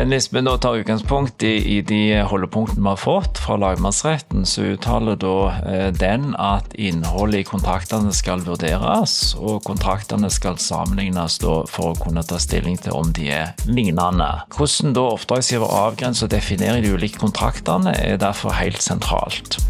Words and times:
Men 0.00 0.14
hvis 0.14 0.30
vi 0.32 0.40
nå 0.40 0.54
tar 0.56 0.78
utgangspunkt 0.80 1.42
i, 1.44 1.56
i 1.76 1.80
de 1.84 2.22
holdepunktene 2.24 2.80
vi 2.80 2.88
har 2.88 3.00
fått 3.02 3.40
fra 3.42 3.58
lagmannsretten, 3.60 4.46
så 4.48 4.70
uttaler 4.72 5.18
da 5.20 5.32
eh, 5.66 5.88
den 5.92 6.30
at 6.40 6.72
innholdet 6.78 7.42
i 7.42 7.48
kontraktene 7.48 8.14
skal 8.16 8.40
vurderes, 8.46 9.34
og 9.36 9.60
kontraktene 9.66 10.30
skal 10.32 10.56
sammenlignes 10.62 11.36
da 11.42 11.58
for 11.68 11.90
å 11.90 11.98
kunne 12.00 12.24
ta 12.24 12.38
stilling 12.40 12.78
til 12.80 12.96
om 12.96 13.12
de 13.12 13.28
er 13.42 13.52
lignende. 13.68 14.30
Hvordan 14.56 14.96
da 14.96 15.08
oppdragsgiver 15.18 15.74
avgrenser 15.82 16.30
og 16.30 16.32
definerer 16.32 16.80
de 16.80 16.94
ulike 16.94 17.20
kontraktene, 17.20 17.92
er 17.92 18.22
derfor 18.24 18.56
helt 18.56 18.80
sentralt. 18.80 19.60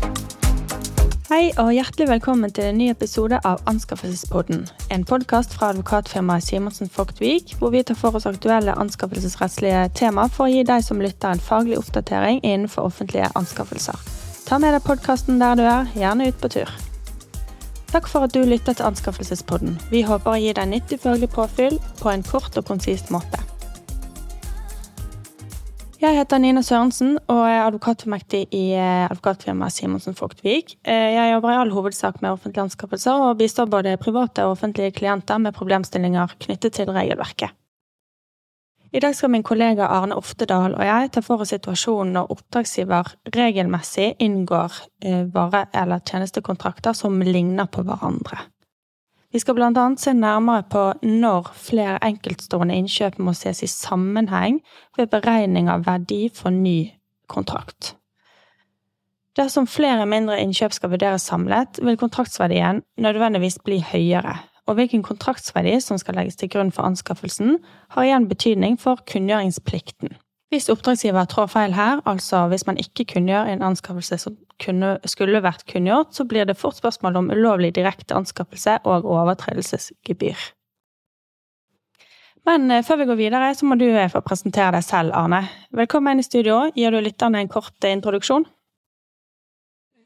Hei 1.30 1.52
og 1.62 1.68
hjertelig 1.70 2.08
velkommen 2.10 2.50
til 2.50 2.64
en 2.66 2.78
ny 2.80 2.88
episode 2.90 3.38
av 3.46 3.60
Anskaffelsespodden. 3.70 4.64
En 4.90 5.04
podkast 5.06 5.52
fra 5.54 5.68
advokatfirmaet 5.70 6.42
Simonsen 6.42 6.88
Fogtvik, 6.90 7.52
hvor 7.60 7.70
vi 7.70 7.84
tar 7.86 7.94
for 8.00 8.18
oss 8.18 8.26
aktuelle 8.26 8.74
anskaffelsesrettslige 8.74 9.84
tema 9.94 10.24
for 10.26 10.48
å 10.48 10.50
gi 10.50 10.64
deg 10.66 10.82
som 10.82 10.98
lytter 10.98 11.36
en 11.36 11.44
faglig 11.44 11.78
oppdatering 11.78 12.40
innenfor 12.42 12.88
offentlige 12.90 13.30
anskaffelser. 13.38 13.94
Ta 14.48 14.58
med 14.58 14.74
deg 14.74 14.82
podkasten 14.88 15.38
der 15.38 15.54
du 15.54 15.62
er, 15.62 15.86
gjerne 15.94 16.26
ut 16.32 16.42
på 16.42 16.50
tur. 16.56 16.74
Takk 17.94 18.10
for 18.10 18.26
at 18.26 18.34
du 18.34 18.42
lytter 18.42 18.74
til 18.74 18.90
Anskaffelsespodden. 18.90 19.78
Vi 19.94 20.02
håper 20.10 20.34
å 20.34 20.42
gi 20.42 20.50
deg 20.58 20.72
nyttig 20.74 20.98
faglig 21.06 21.30
påfyll 21.30 21.78
på 22.02 22.10
en 22.10 22.26
kort 22.26 22.58
og 22.58 22.66
konsist 22.74 23.14
måte. 23.14 23.38
Jeg 26.00 26.16
heter 26.16 26.38
Nina 26.40 26.62
Sørensen 26.64 27.18
og 27.28 27.42
er 27.44 27.66
advokatfullmektig 27.66 28.46
i 28.56 28.70
eh, 28.72 29.02
advokatfirmaet 29.10 29.74
Simonsen 29.74 30.14
Fogtvik. 30.16 30.78
Eh, 30.88 31.10
jeg 31.12 31.32
jobber 31.34 31.52
i 31.52 31.58
all 31.60 31.72
hovedsak 31.74 32.22
med 32.22 32.30
offentlige 32.32 32.62
anskaffelser 32.64 33.24
og 33.26 33.34
bistår 33.36 33.68
både 33.68 33.98
private 34.00 34.46
og 34.46 34.54
offentlige 34.54 34.94
klienter 34.96 35.36
med 35.44 35.52
problemstillinger 35.52 36.32
knyttet 36.40 36.78
til 36.78 36.88
regelverket. 36.96 37.52
I 38.96 39.02
dag 39.04 39.12
skal 39.14 39.30
min 39.34 39.44
kollega 39.44 39.90
Arne 39.92 40.16
Oftedal 40.16 40.72
og 40.72 40.88
jeg 40.88 41.10
ta 41.12 41.20
for 41.20 41.44
oss 41.44 41.52
situasjonen 41.52 42.16
når 42.16 42.32
oppdragsgiver 42.32 43.12
regelmessig 43.36 44.14
inngår 44.24 44.80
eh, 45.04 45.26
vare- 45.36 45.66
eller 45.76 46.00
tjenestekontrakter 46.00 46.96
som 46.96 47.20
ligner 47.20 47.68
på 47.68 47.84
hverandre. 47.84 48.40
Vi 49.30 49.38
skal 49.38 49.54
bl.a. 49.54 49.84
se 49.96 50.12
nærmere 50.12 50.64
på 50.70 50.80
når 51.06 51.52
flere 51.54 51.98
enkeltstående 52.02 52.74
innkjøp 52.74 53.20
må 53.22 53.34
ses 53.38 53.62
i 53.62 53.70
sammenheng 53.70 54.58
ved 54.98 55.12
beregning 55.12 55.70
av 55.70 55.86
verdi 55.86 56.24
for 56.34 56.50
ny 56.50 56.90
kontrakt. 57.30 57.94
Dersom 59.38 59.68
flere 59.70 60.08
mindre 60.10 60.40
innkjøp 60.42 60.74
skal 60.74 60.90
vurderes 60.90 61.28
samlet, 61.30 61.78
vil 61.78 61.98
kontraktsverdien 62.00 62.82
nødvendigvis 62.98 63.60
bli 63.64 63.78
høyere, 63.92 64.34
og 64.66 64.74
hvilken 64.74 65.04
kontraktsverdi 65.06 65.76
som 65.80 65.98
skal 66.02 66.18
legges 66.18 66.40
til 66.40 66.50
grunn 66.50 66.74
for 66.74 66.88
anskaffelsen, 66.90 67.60
har 67.94 68.08
igjen 68.08 68.26
betydning 68.28 68.80
for 68.82 68.98
kunngjøringsplikten. 69.06 70.16
Hvis 70.50 70.66
oppdragsgiver 70.72 71.28
trår 71.30 71.46
feil 71.46 71.74
her, 71.78 72.00
altså 72.10 72.48
hvis 72.50 72.64
man 72.66 72.78
ikke 72.82 73.04
kunngjør 73.12 73.52
en 73.52 73.60
anskaffelse 73.62 74.16
som 74.18 74.34
kunne, 74.58 74.96
skulle 75.06 75.42
vært 75.44 75.62
kunngjort, 75.70 76.10
så 76.16 76.26
blir 76.26 76.48
det 76.48 76.58
fort 76.58 76.80
spørsmål 76.80 77.20
om 77.20 77.30
ulovlig 77.30 77.70
direkte 77.76 78.16
anskaffelse 78.18 78.80
og 78.82 79.06
overtredelsesgebyr. 79.06 80.48
Men 82.48 82.70
eh, 82.70 82.82
før 82.82 83.02
vi 83.02 83.06
går 83.12 83.20
videre, 83.20 83.52
så 83.54 83.68
må 83.68 83.78
du 83.78 83.86
eh, 83.86 84.10
få 84.10 84.24
presentere 84.26 84.72
deg 84.74 84.86
selv, 84.86 85.14
Arne. 85.14 85.44
Velkommen 85.76 86.16
inn 86.16 86.24
i 86.24 86.26
studio. 86.26 86.64
Gir 86.74 86.90
du 86.90 86.98
lytterne 87.04 87.44
en 87.44 87.52
kort 87.52 87.76
eh, 87.84 87.94
introduksjon? 87.94 88.48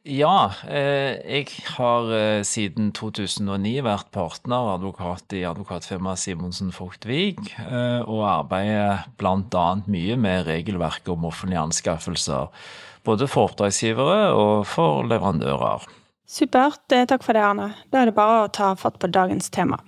Ja, 0.04 0.52
eh, 0.68 1.16
jeg 1.24 1.46
har 1.78 2.10
eh, 2.12 2.42
siden 2.44 2.90
2009 2.92 3.70
vært 3.86 4.10
partner 4.12 4.66
og 4.66 4.72
advokat 4.74 5.32
i 5.32 5.46
advokatfirmaet 5.48 6.20
Simonsen 6.20 6.74
Fogtvik, 6.76 7.38
eh, 7.56 8.02
og 8.04 8.20
arbeider 8.28 9.06
bl.a. 9.16 9.62
mye 9.88 10.18
med 10.20 10.42
regelverket 10.44 11.08
om 11.08 11.24
offentlige 11.24 11.62
anskaffelser. 11.62 12.50
Både 13.08 13.24
for 13.32 13.48
oppdragsgivere 13.48 14.34
og 14.36 14.66
for 14.68 15.08
leverandører. 15.08 15.86
Supert. 16.28 16.84
Takk 16.92 17.24
for 17.24 17.32
det, 17.32 17.44
Arne. 17.46 17.70
Da 17.88 18.02
er 18.02 18.10
det 18.10 18.16
bare 18.18 18.42
å 18.42 18.50
ta 18.52 18.74
fatt 18.76 18.98
på 19.00 19.08
dagens 19.08 19.48
tema. 19.56 19.78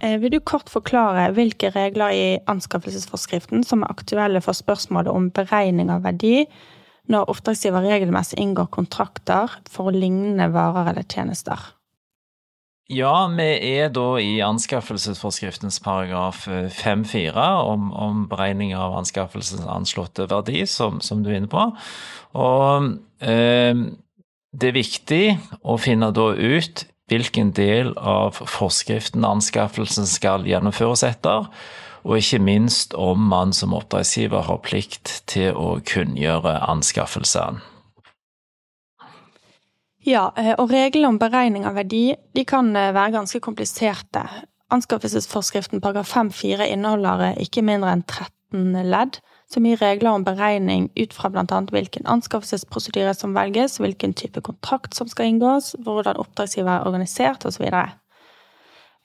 Vil 0.00 0.32
du 0.32 0.42
kort 0.44 0.68
forklare 0.72 1.30
hvilke 1.36 1.72
regler 1.72 2.12
i 2.12 2.28
anskaffelsesforskriften 2.52 3.64
som 3.64 3.80
er 3.84 3.96
aktuelle 3.96 4.44
for 4.44 4.56
spørsmålet 4.56 5.08
om 5.08 5.30
beregning 5.32 5.88
av 5.92 6.04
verdi 6.04 6.44
når 7.10 7.28
oppdragsgiver 7.32 7.84
regelmessig 7.86 8.38
inngår 8.40 8.70
kontrakter 8.74 9.58
for 9.70 9.92
lignende 9.94 10.50
varer 10.54 10.92
eller 10.92 11.06
tjenester. 11.10 11.70
Ja, 12.90 13.28
vi 13.30 13.46
er 13.78 13.92
da 13.94 14.16
i 14.18 14.40
anskaffelsesforskriftens 14.42 15.78
paragraf 15.84 16.48
5-4 16.48 17.28
eh, 17.30 17.58
om, 17.70 17.92
om, 17.94 18.24
beregning 18.30 18.72
av 18.74 18.96
anskaffelsens 18.98 19.62
anslåtte 19.70 20.26
verdi, 20.30 20.64
som, 20.66 20.98
som, 20.98 21.22
du 21.22 21.30
er 21.30 21.38
inne 21.38 21.50
på. 21.50 21.68
Og 22.34 22.88
eh, 23.22 23.84
det 24.50 24.72
er 24.72 24.74
viktig 24.74 25.24
å 25.62 25.78
finne 25.78 26.10
da 26.16 26.32
ut 26.34 26.82
hvilken 27.10 27.52
del 27.54 27.92
av 27.94 28.38
forskriften 28.38 29.22
anskaffelsen 29.26 30.06
skal 30.10 30.46
gjennomføres 30.50 31.06
etter 31.06 31.46
og 32.04 32.16
ikke 32.20 32.40
minst 32.42 32.94
om 32.94 33.28
man 33.30 33.52
som 33.56 33.74
oppdragsgiver 33.76 34.46
har 34.48 34.62
plikt 34.64 35.20
til 35.30 35.56
å 35.56 35.78
kunngjøre 35.86 36.56
anskaffelsen. 36.70 37.60
Ja, 40.06 40.30
eh, 40.36 40.54
og 40.56 40.72
reglene 40.72 41.12
om 41.12 41.18
beregning 41.20 41.66
av 41.68 41.76
verdi 41.76 42.14
de 42.36 42.44
kan 42.48 42.72
eh, 42.76 42.92
være 42.96 43.18
ganske 43.18 43.40
kompliserte. 43.44 44.24
Anskaffelsesforskriften 44.72 45.82
paragraf 45.84 46.14
5-4 46.14 46.70
inneholder 46.72 47.26
eh, 47.28 47.42
ikke 47.44 47.64
mindre 47.66 47.92
enn 47.92 48.06
13 48.06 48.88
ledd, 48.88 49.18
som 49.50 49.66
gir 49.66 49.80
regler 49.82 50.14
om 50.14 50.24
beregning 50.24 50.88
ut 50.96 51.12
fra 51.12 51.28
bl.a. 51.28 51.44
hvilken 51.44 52.08
anskaffelsesprosedyre 52.08 53.12
som 53.18 53.36
velges, 53.36 53.76
hvilken 53.82 54.14
type 54.16 54.40
kontrakt 54.46 54.96
som 54.96 55.10
skal 55.10 55.34
inngås, 55.34 55.74
hvordan 55.84 56.20
oppdragsgiver 56.22 56.78
er 56.78 56.88
organisert 56.88 57.44
osv. 57.44 57.66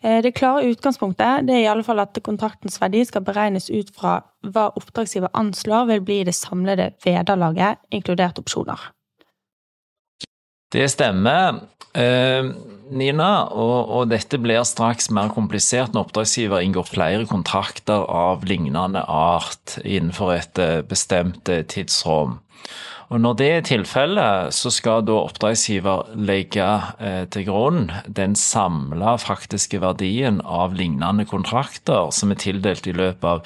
Eh, 0.03 0.21
det 0.21 0.35
klare 0.35 0.65
utgangspunktet 0.69 1.47
det 1.47 1.55
er 1.55 1.63
i 1.63 1.69
alle 1.71 1.85
fall 1.85 2.01
at 2.03 2.17
kontraktens 2.25 2.77
verdi 2.81 3.05
skal 3.07 3.23
beregnes 3.25 3.69
ut 3.71 3.93
fra 3.95 4.19
hva 4.45 4.67
oppdragsgiver 4.75 5.31
anslår 5.33 5.87
vil 5.93 6.03
bli 6.05 6.19
det 6.27 6.35
samlede 6.35 6.91
vederlaget, 7.05 7.81
inkludert 7.95 8.41
opsjoner. 8.41 8.91
Det 10.75 10.89
stemmer, 10.91 11.61
eh, 11.95 12.43
Nina, 12.91 13.47
og, 13.49 14.09
dette 14.09 14.37
blir 14.37 14.61
straks 14.67 15.09
mer 15.09 15.31
komplisert 15.33 15.93
når 15.93 16.05
oppdragsgiver 16.05 16.61
inngår 16.61 16.85
flere 16.85 17.25
kontrakter 17.25 18.03
av 18.05 18.43
lignende 18.45 19.01
art 19.07 19.79
innenfor 19.83 20.35
et 20.35 20.59
eh, 20.59 20.81
bestemt 20.81 21.45
tidsrom. 21.45 22.41
Og 23.13 23.21
Når 23.21 23.33
det 23.37 23.47
er 23.53 23.65
tilfellet, 23.65 24.53
så 24.55 24.71
skal 24.73 25.03
da 25.05 25.19
oppdragsgiver 25.27 26.15
legge 26.17 26.65
eh, 26.97 27.25
til 27.29 27.45
grunn 27.45 27.91
den 28.09 28.33
samla 28.39 29.13
faktiske 29.21 29.77
verdien 29.83 30.39
av 30.41 30.73
lignende 30.73 31.27
kontrakter 31.29 32.09
som 32.15 32.33
er 32.33 32.39
tildelt 32.41 32.87
i 32.89 32.95
løpet 32.97 33.27
av 33.29 33.43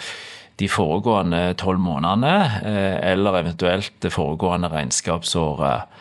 de 0.60 0.68
foregående 0.72 1.42
tolv 1.60 1.80
månedene, 1.84 2.62
eh, 2.68 2.96
eller 3.12 3.42
eventuelt 3.42 3.92
det 4.04 4.14
foregående 4.16 4.72
regnskapsåret. 4.72 5.92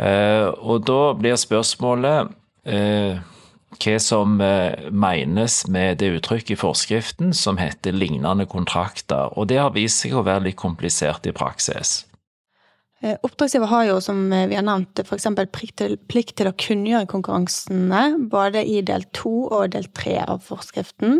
Eh, 0.00 0.48
og 0.64 0.88
da 0.88 1.12
blir 1.18 1.36
spørsmålet 1.40 2.32
hva 2.64 3.94
som 4.00 4.38
menes 4.40 5.56
med 5.68 5.98
det 6.00 6.08
uttrykket 6.16 6.54
i 6.54 6.56
forskriften 6.56 7.34
som 7.36 7.60
heter 7.60 7.92
lignende 7.92 8.46
kontrakter. 8.48 9.36
Og 9.36 9.50
det 9.52 9.60
har 9.60 9.76
vist 9.76 10.00
seg 10.00 10.16
å 10.16 10.24
være 10.24 10.46
litt 10.46 10.56
komplisert 10.56 11.28
i 11.28 11.36
praksis. 11.36 12.06
Eh, 13.04 13.16
oppdragsgiver 13.22 13.68
har 13.68 13.84
jo, 13.84 14.00
som 14.00 14.32
eh, 14.32 14.46
vi 14.48 14.56
har 14.56 14.64
nevnt, 14.64 15.02
f.eks. 15.04 15.26
Plikt, 15.52 15.82
plikt 16.08 16.38
til 16.40 16.48
å 16.48 16.56
kunngjøre 16.56 17.08
konkurransene 17.10 18.04
både 18.32 18.62
i 18.64 18.78
del 18.86 19.04
to 19.12 19.44
og 19.50 19.74
del 19.74 19.90
tre 19.92 20.22
av 20.22 20.40
forskriften. 20.46 21.18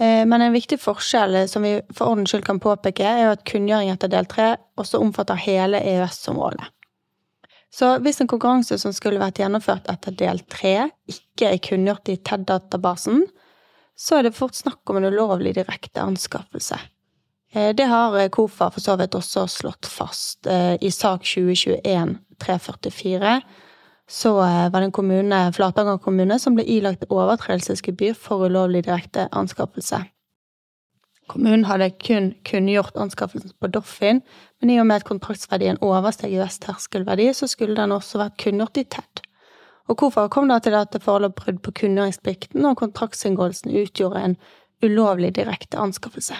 Eh, 0.00 0.22
men 0.24 0.40
en 0.40 0.54
viktig 0.54 0.78
forskjell 0.80 1.42
som 1.50 1.66
vi 1.66 1.74
for 1.92 2.14
ordens 2.14 2.32
skyld 2.32 2.46
kan 2.46 2.62
påpeke, 2.62 3.04
er 3.04 3.26
jo 3.26 3.34
at 3.34 3.44
kunngjøring 3.50 3.92
etter 3.92 4.14
del 4.14 4.30
tre 4.32 4.54
også 4.80 5.02
omfatter 5.04 5.44
hele 5.44 5.82
EØS-området. 5.84 6.70
Så 7.74 7.98
hvis 8.00 8.22
en 8.22 8.30
konkurranse 8.30 8.78
som 8.80 8.94
skulle 8.94 9.20
vært 9.20 9.42
gjennomført 9.42 9.90
etter 9.90 10.14
del 10.16 10.40
tre, 10.48 10.88
ikke 11.10 11.50
er 11.50 11.60
kunngjort 11.68 12.08
i 12.08 12.16
TED-databasen, 12.16 13.26
så 13.98 14.18
er 14.18 14.28
det 14.28 14.36
fort 14.38 14.56
snakk 14.56 14.88
om 14.88 15.02
en 15.02 15.10
ulovlig 15.10 15.52
direkte 15.58 16.00
anskaffelse. 16.00 16.78
Eh, 17.54 17.74
det 17.74 17.84
har 17.84 18.18
eh, 18.18 18.28
KOFA 18.28 18.70
for 18.70 18.80
så 18.80 18.96
vidt 18.98 19.14
også 19.14 19.46
slått 19.48 19.86
fast. 19.86 20.46
Eh, 20.46 20.74
I 20.80 20.90
sak 20.90 21.24
2021-344 21.24 23.40
så 24.10 24.34
var 24.36 24.70
det 24.74 24.84
en 24.84 24.92
kommune, 24.92 25.52
Flatanger 25.56 25.98
kommune, 25.98 26.38
som 26.38 26.54
ble 26.58 26.64
ilagt 26.68 27.04
overtredelsesgebyr 27.08 28.14
for 28.20 28.44
ulovlig 28.44 28.84
direkte 28.84 29.28
anskaffelse. 29.32 30.04
Kommunen 31.32 31.64
hadde 31.64 31.88
kun 32.04 32.34
kunngjort 32.44 32.96
anskaffelsen 33.00 33.56
på 33.60 33.66
Doffin, 33.72 34.20
men 34.60 34.70
i 34.70 34.80
og 34.80 34.86
med 34.90 34.96
at 35.00 35.08
kontraktsverdien 35.08 35.80
oversteg 35.80 36.34
EØS-terskelverdi, 36.36 37.32
så 37.32 37.48
skulle 37.48 37.76
den 37.78 37.96
også 37.96 38.18
vært 38.20 38.36
kunngjort 38.44 38.76
i 38.82 38.84
TED. 38.84 39.22
Og 39.88 39.96
KOFA 40.02 40.28
kom 40.28 40.52
det 40.52 40.62
til 40.66 40.76
at 40.76 40.92
det 40.92 41.04
forelå 41.04 41.28
brudd 41.32 41.62
på 41.64 41.72
kunngjøringsplikten, 41.80 42.60
og 42.68 42.76
kontraktsinngåelsen 42.82 43.72
utgjorde 43.72 44.20
en 44.20 44.36
ulovlig 44.84 45.32
direkte 45.40 45.80
anskaffelse. 45.80 46.36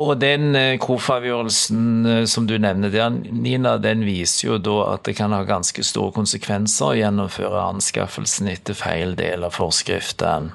Og 0.00 0.14
den 0.16 0.54
KOF-avgjørelsen 0.80 2.24
som 2.30 2.46
du 2.48 2.54
nevner 2.56 2.92
der, 2.92 3.10
Nina, 3.12 3.74
den 3.76 4.06
viser 4.06 4.46
jo 4.46 4.56
da 4.56 4.78
at 4.94 5.04
det 5.04 5.18
kan 5.18 5.34
ha 5.36 5.42
ganske 5.44 5.84
store 5.84 6.14
konsekvenser 6.16 6.86
å 6.86 6.96
gjennomføre 6.96 7.66
anskaffelsen 7.74 8.48
etter 8.48 8.78
feil 8.78 9.12
del 9.18 9.44
av 9.44 9.58
forskriften. 9.58 10.54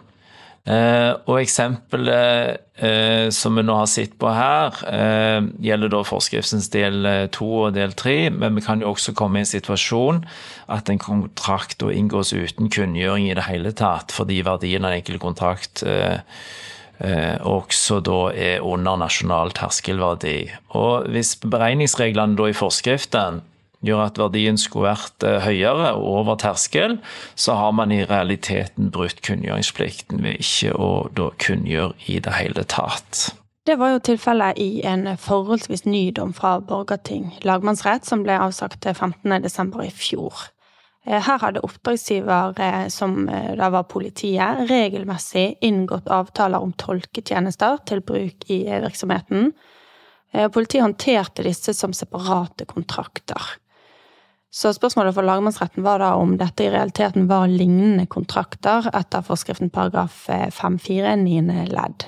Eh, 0.66 1.12
og 1.30 1.44
eksempelet 1.44 2.58
eh, 2.82 3.28
som 3.30 3.54
vi 3.54 3.62
nå 3.62 3.76
har 3.78 3.90
sett 3.90 4.16
på 4.18 4.32
her, 4.34 4.80
eh, 4.90 5.38
gjelder 5.62 5.92
da 5.94 6.00
forskriftens 6.10 6.72
del 6.74 7.06
to 7.36 7.50
og 7.68 7.76
del 7.76 7.94
tre, 7.94 8.32
men 8.34 8.58
vi 8.58 8.64
kan 8.66 8.82
jo 8.82 8.96
også 8.96 9.14
komme 9.14 9.38
i 9.38 9.44
en 9.44 9.52
situasjon 9.52 10.24
at 10.74 10.90
en 10.90 11.02
kontrakt 11.02 11.86
inngås 11.86 12.34
uten 12.34 12.74
kunngjøring 12.74 13.30
i 13.30 13.38
det 13.38 13.46
hele 13.46 13.76
tatt, 13.78 14.16
fordi 14.16 14.42
verdien 14.48 14.88
av 14.88 14.96
en 14.96 15.04
enkel 15.04 15.22
kontrakt 15.22 15.86
også 17.00 18.00
da 18.06 18.20
er 18.32 18.64
under 18.64 18.96
nasjonal 19.02 19.52
terskelverdi. 19.58 20.38
Og 20.80 21.10
hvis 21.12 21.36
beregningsreglene 21.44 22.38
da 22.40 22.48
i 22.50 22.56
forskriften 22.56 23.42
gjør 23.86 24.04
at 24.08 24.20
verdien 24.20 24.58
skulle 24.60 24.92
vært 24.92 25.26
eh, 25.26 25.42
høyere 25.46 25.94
over 26.00 26.38
terskel, 26.42 27.00
så 27.36 27.58
har 27.60 27.74
man 27.78 27.94
i 27.94 28.04
realiteten 28.08 28.92
brutt 28.94 29.22
kunngjøringsplikten 29.26 30.24
ved 30.26 30.42
ikke 30.44 30.76
å 30.78 30.92
da 31.16 31.32
kunngjøre 31.42 31.94
i 32.12 32.20
det 32.24 32.36
hele 32.40 32.66
tatt. 32.72 33.30
Det 33.66 33.80
var 33.82 33.96
jo 33.96 34.02
tilfellet 34.06 34.60
i 34.62 34.84
en 34.86 35.08
forholdsvis 35.18 35.88
ny 35.90 36.12
dom 36.14 36.36
fra 36.38 36.60
Borgarting 36.62 37.32
lagmannsrett, 37.46 38.06
som 38.06 38.22
ble 38.26 38.38
avsagt 38.38 38.86
15.12. 38.86 39.80
i 39.88 39.90
fjor. 39.90 40.46
Eh, 41.06 41.22
her 41.22 41.42
hadde 41.42 41.64
oppdragsgiver, 41.66 42.60
eh, 42.60 42.88
som 42.94 43.26
da 43.30 43.70
var 43.74 43.88
politiet, 43.90 44.66
regelmessig 44.70 45.56
inngått 45.62 46.10
avtaler 46.12 46.64
om 46.64 46.74
tolketjenester 46.74 47.80
til 47.86 48.02
bruk 48.02 48.50
i 48.50 48.64
virksomheten. 48.70 49.54
Politiet 50.52 50.84
håndterte 50.84 51.46
disse 51.46 51.72
som 51.74 51.94
separate 51.96 52.66
kontrakter. 52.68 53.54
Så 54.52 54.74
spørsmålet 54.76 55.16
for 55.16 55.24
lagmannsretten 55.24 55.84
var 55.86 56.02
da 56.04 56.10
om 56.20 56.34
dette 56.40 56.66
i 56.66 56.74
realiteten 56.74 57.30
var 57.30 57.48
lignende 57.48 58.04
kontrakter 58.12 58.90
etter 58.92 59.24
forskriften 59.24 59.72
paragraf 59.72 60.26
5-4 60.28 61.16
niende 61.22 61.70
ledd. 61.72 62.04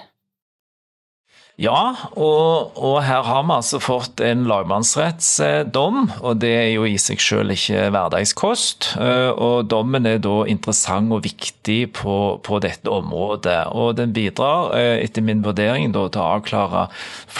Ja, 1.57 1.95
og, 2.13 2.75
og, 2.77 2.99
her 3.01 3.23
har 3.25 3.45
vi 3.47 3.55
altså 3.55 3.79
fått 3.81 4.21
en 4.21 4.43
lagmannsrettsdom, 4.45 6.03
og 6.21 6.35
det 6.43 6.51
er 6.53 6.67
jo 6.75 6.83
i 6.85 6.99
seg 7.01 7.17
selv 7.23 7.55
ikke 7.55 7.87
hverdagskost. 7.95 8.91
Eh, 9.01 9.31
og 9.33 9.65
dommen 9.71 10.05
er 10.05 10.21
da 10.21 10.35
interessant 10.45 11.15
og 11.17 11.23
viktig 11.25 11.79
på, 11.97 12.17
på 12.45 12.59
dette 12.61 12.93
området. 12.93 13.71
Og 13.73 13.97
den 13.97 14.13
bidrar, 14.13 14.69
eh, 14.77 14.99
etter 15.01 15.25
min 15.25 15.41
vurdering, 15.47 15.89
da, 15.97 16.05
til 16.13 16.21
å 16.21 16.27
avklare 16.35 16.85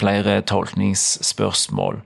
flere 0.00 0.40
tolkningsspørsmål. 0.50 2.02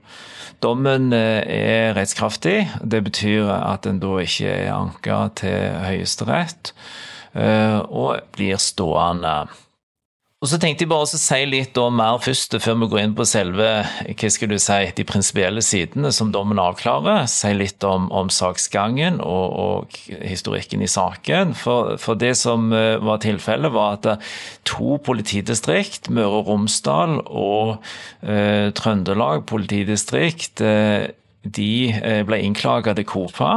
Dommen 0.61 1.09
eh, 1.17 1.41
er 1.49 1.97
rettskraftig. 1.97 2.59
Det 2.93 3.01
betyr 3.09 3.49
at 3.57 3.89
den 3.89 3.97
da 4.05 4.21
ikke 4.21 4.53
er 4.53 4.71
anka 4.75 5.23
til 5.41 5.81
Høyesterett, 5.89 6.75
og 7.33 8.19
blir 8.37 8.59
stående. 8.61 9.47
Og 10.43 10.49
så 10.51 10.57
tenkte 10.59 10.83
jeg 10.83 10.89
bare 10.91 11.07
å 11.07 11.07
si 11.07 11.37
litt 11.47 11.77
mer 11.95 12.17
først, 12.19 12.57
før 12.59 12.75
vi 12.81 12.87
går 12.91 12.99
inn 12.99 13.13
på 13.15 13.23
selve 13.23 13.67
hva 13.87 14.31
skal 14.35 14.49
du 14.51 14.57
si, 14.59 14.79
de 14.97 15.05
prinsipielle 15.07 15.63
sidene 15.63 16.11
som 16.11 16.33
dommen 16.35 16.59
avklarer. 16.59 17.29
Si 17.31 17.53
litt 17.55 17.85
om, 17.87 18.09
om 18.11 18.27
saksgangen 18.27 19.21
og, 19.23 19.55
og, 19.63 19.95
historikken 20.19 20.83
i 20.83 20.91
saken. 20.91 21.55
For, 21.55 21.95
for 21.95 22.19
det 22.19 22.33
som 22.41 22.75
eh, 22.75 22.99
var 22.99 23.23
tilfellet, 23.23 23.71
var 23.71 23.95
at 24.01 24.09
eh, 24.17 24.35
to 24.67 24.99
politidistrikt, 25.07 26.11
Møre 26.11 26.41
og 26.41 26.51
Romsdal 26.51 27.21
og 27.23 27.77
eh, 28.27 28.67
Trøndelag 28.75 29.47
politidistrikt, 29.47 30.59
eh, 30.59 31.07
de 31.43 31.91
eh, 31.91 32.21
ble 32.27 32.39
innklaget 32.43 32.97
til 32.99 33.07
KOFA, 33.07 33.51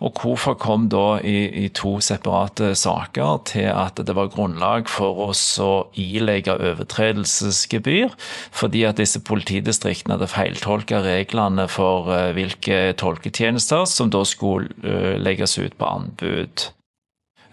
og 0.00 0.14
KOFA 0.16 0.54
kom 0.60 0.86
da 0.92 1.18
i, 1.20 1.64
i, 1.64 1.66
to 1.76 1.98
separate 2.04 2.72
saker 2.78 3.42
til 3.50 3.68
at 3.72 4.00
det 4.00 4.16
var 4.16 4.30
grunnlag 4.32 4.88
for 4.88 5.28
oss 5.28 5.42
å 5.60 5.88
ilegge 5.98 6.56
overtredelsesgebyr, 6.56 8.16
fordi 8.54 8.86
at 8.88 9.02
disse 9.02 9.20
politidistriktene 9.20 10.16
hadde 10.16 10.30
feiltolka 10.32 11.02
reglene 11.04 11.68
for 11.70 12.08
eh, 12.14 12.32
hvilke 12.38 12.80
tolketjenester 12.98 13.84
som 13.88 14.12
da 14.14 14.24
skulle 14.28 14.72
eh, 14.82 15.14
legges 15.20 15.58
ut 15.60 15.76
på 15.76 15.92
anbud. 15.92 16.68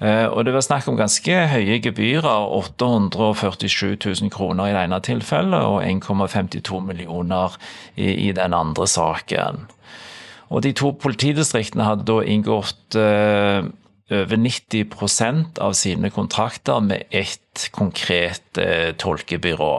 Og 0.03 0.41
det 0.43 0.51
var 0.51 0.63
snakk 0.65 0.89
om 0.91 0.97
ganske 0.99 1.35
høye 1.47 1.77
gebyrer, 1.79 2.49
847 2.57 3.95
000 3.95 4.31
kroner 4.33 4.67
i 4.67 4.73
det 4.75 4.81
ene 4.89 4.99
tilfellet 4.99 5.63
og 5.63 5.85
1,52 5.87 6.81
millioner 6.83 7.55
i, 7.95 8.09
i 8.27 8.33
den 8.35 8.51
andre 8.57 8.89
saken. 8.91 9.63
Og 10.53 10.61
de 10.65 10.73
to 10.77 10.91
politidistriktene 11.01 11.87
hadde 11.87 12.05
da 12.07 12.19
inngått 12.27 12.97
eh, 12.99 13.65
over 14.13 14.37
90% 14.37 15.59
av 15.63 15.73
sine 15.77 16.11
kontrakter 16.13 16.83
med 16.85 17.07
ett 17.09 17.69
konkret 17.73 18.59
eh, 18.61 18.91
tolkebyrå. 19.01 19.75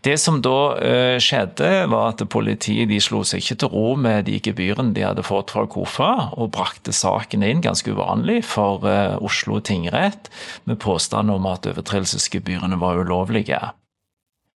Det 0.00 0.16
som 0.16 0.38
da 0.40 0.58
uh, 0.80 1.16
skjedde, 1.20 1.68
var 1.92 2.14
at 2.14 2.24
politiet 2.32 2.88
de 2.88 3.00
slo 3.04 3.20
seg 3.26 3.42
ikke 3.42 3.58
til 3.60 3.72
ro 3.74 3.84
med 4.00 4.24
de 4.30 4.38
gebyrene 4.40 4.94
de 4.96 5.04
hadde 5.04 5.26
fått 5.26 5.52
fra 5.52 5.66
KOFA, 5.68 6.12
og 6.40 6.54
brakte 6.56 6.94
saken 6.96 7.44
inn, 7.44 7.60
ganske 7.64 7.92
uvanlig, 7.92 8.40
for 8.48 8.86
Oslo 9.20 9.60
tingrett, 9.60 10.32
med 10.64 10.80
påstand 10.80 11.32
om 11.34 11.48
at 11.52 11.68
overtredelsesgebyrene 11.68 12.80
var 12.80 13.02
ulovlige. 13.02 13.60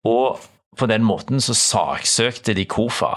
Og 0.08 0.40
på 0.78 0.90
den 0.90 1.04
måten 1.06 1.42
så 1.44 1.56
saksøkte 1.58 2.56
de 2.58 2.66
KOFA. 2.70 3.14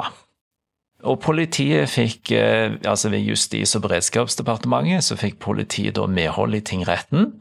Og 1.07 1.21
politiet 1.21 1.91
fikk, 1.93 2.33
eh, 2.33 2.77
altså 2.85 3.11
ved 3.13 3.27
Justis- 3.27 3.77
og 3.77 3.83
beredskapsdepartementet, 3.83 5.05
så 5.05 5.17
fikk 5.17 5.39
politiet 5.39 5.97
da 5.97 6.07
medhold 6.07 6.55
i 6.55 6.61
tingretten. 6.61 7.35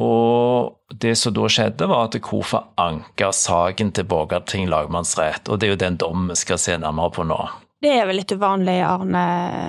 Og 0.00 0.96
det 1.00 1.12
som 1.20 1.34
da 1.36 1.48
skjedde, 1.52 1.88
var 1.90 2.08
at 2.08 2.16
KOFA 2.24 2.62
anka 2.80 3.30
saken 3.36 3.92
til 3.96 4.06
Borgarting 4.08 4.70
lagmannsrett. 4.72 5.48
Og 5.48 5.60
det 5.60 5.68
er 5.68 5.74
jo 5.74 5.82
den 5.82 5.98
dommen 6.00 6.32
vi 6.32 6.38
skal 6.40 6.60
se 6.60 6.78
nærmere 6.80 7.12
på 7.18 7.26
nå. 7.28 7.40
Det 7.80 7.92
er 7.96 8.08
vel 8.08 8.20
litt 8.20 8.32
uvanlig, 8.32 8.78
Arne, 8.84 9.24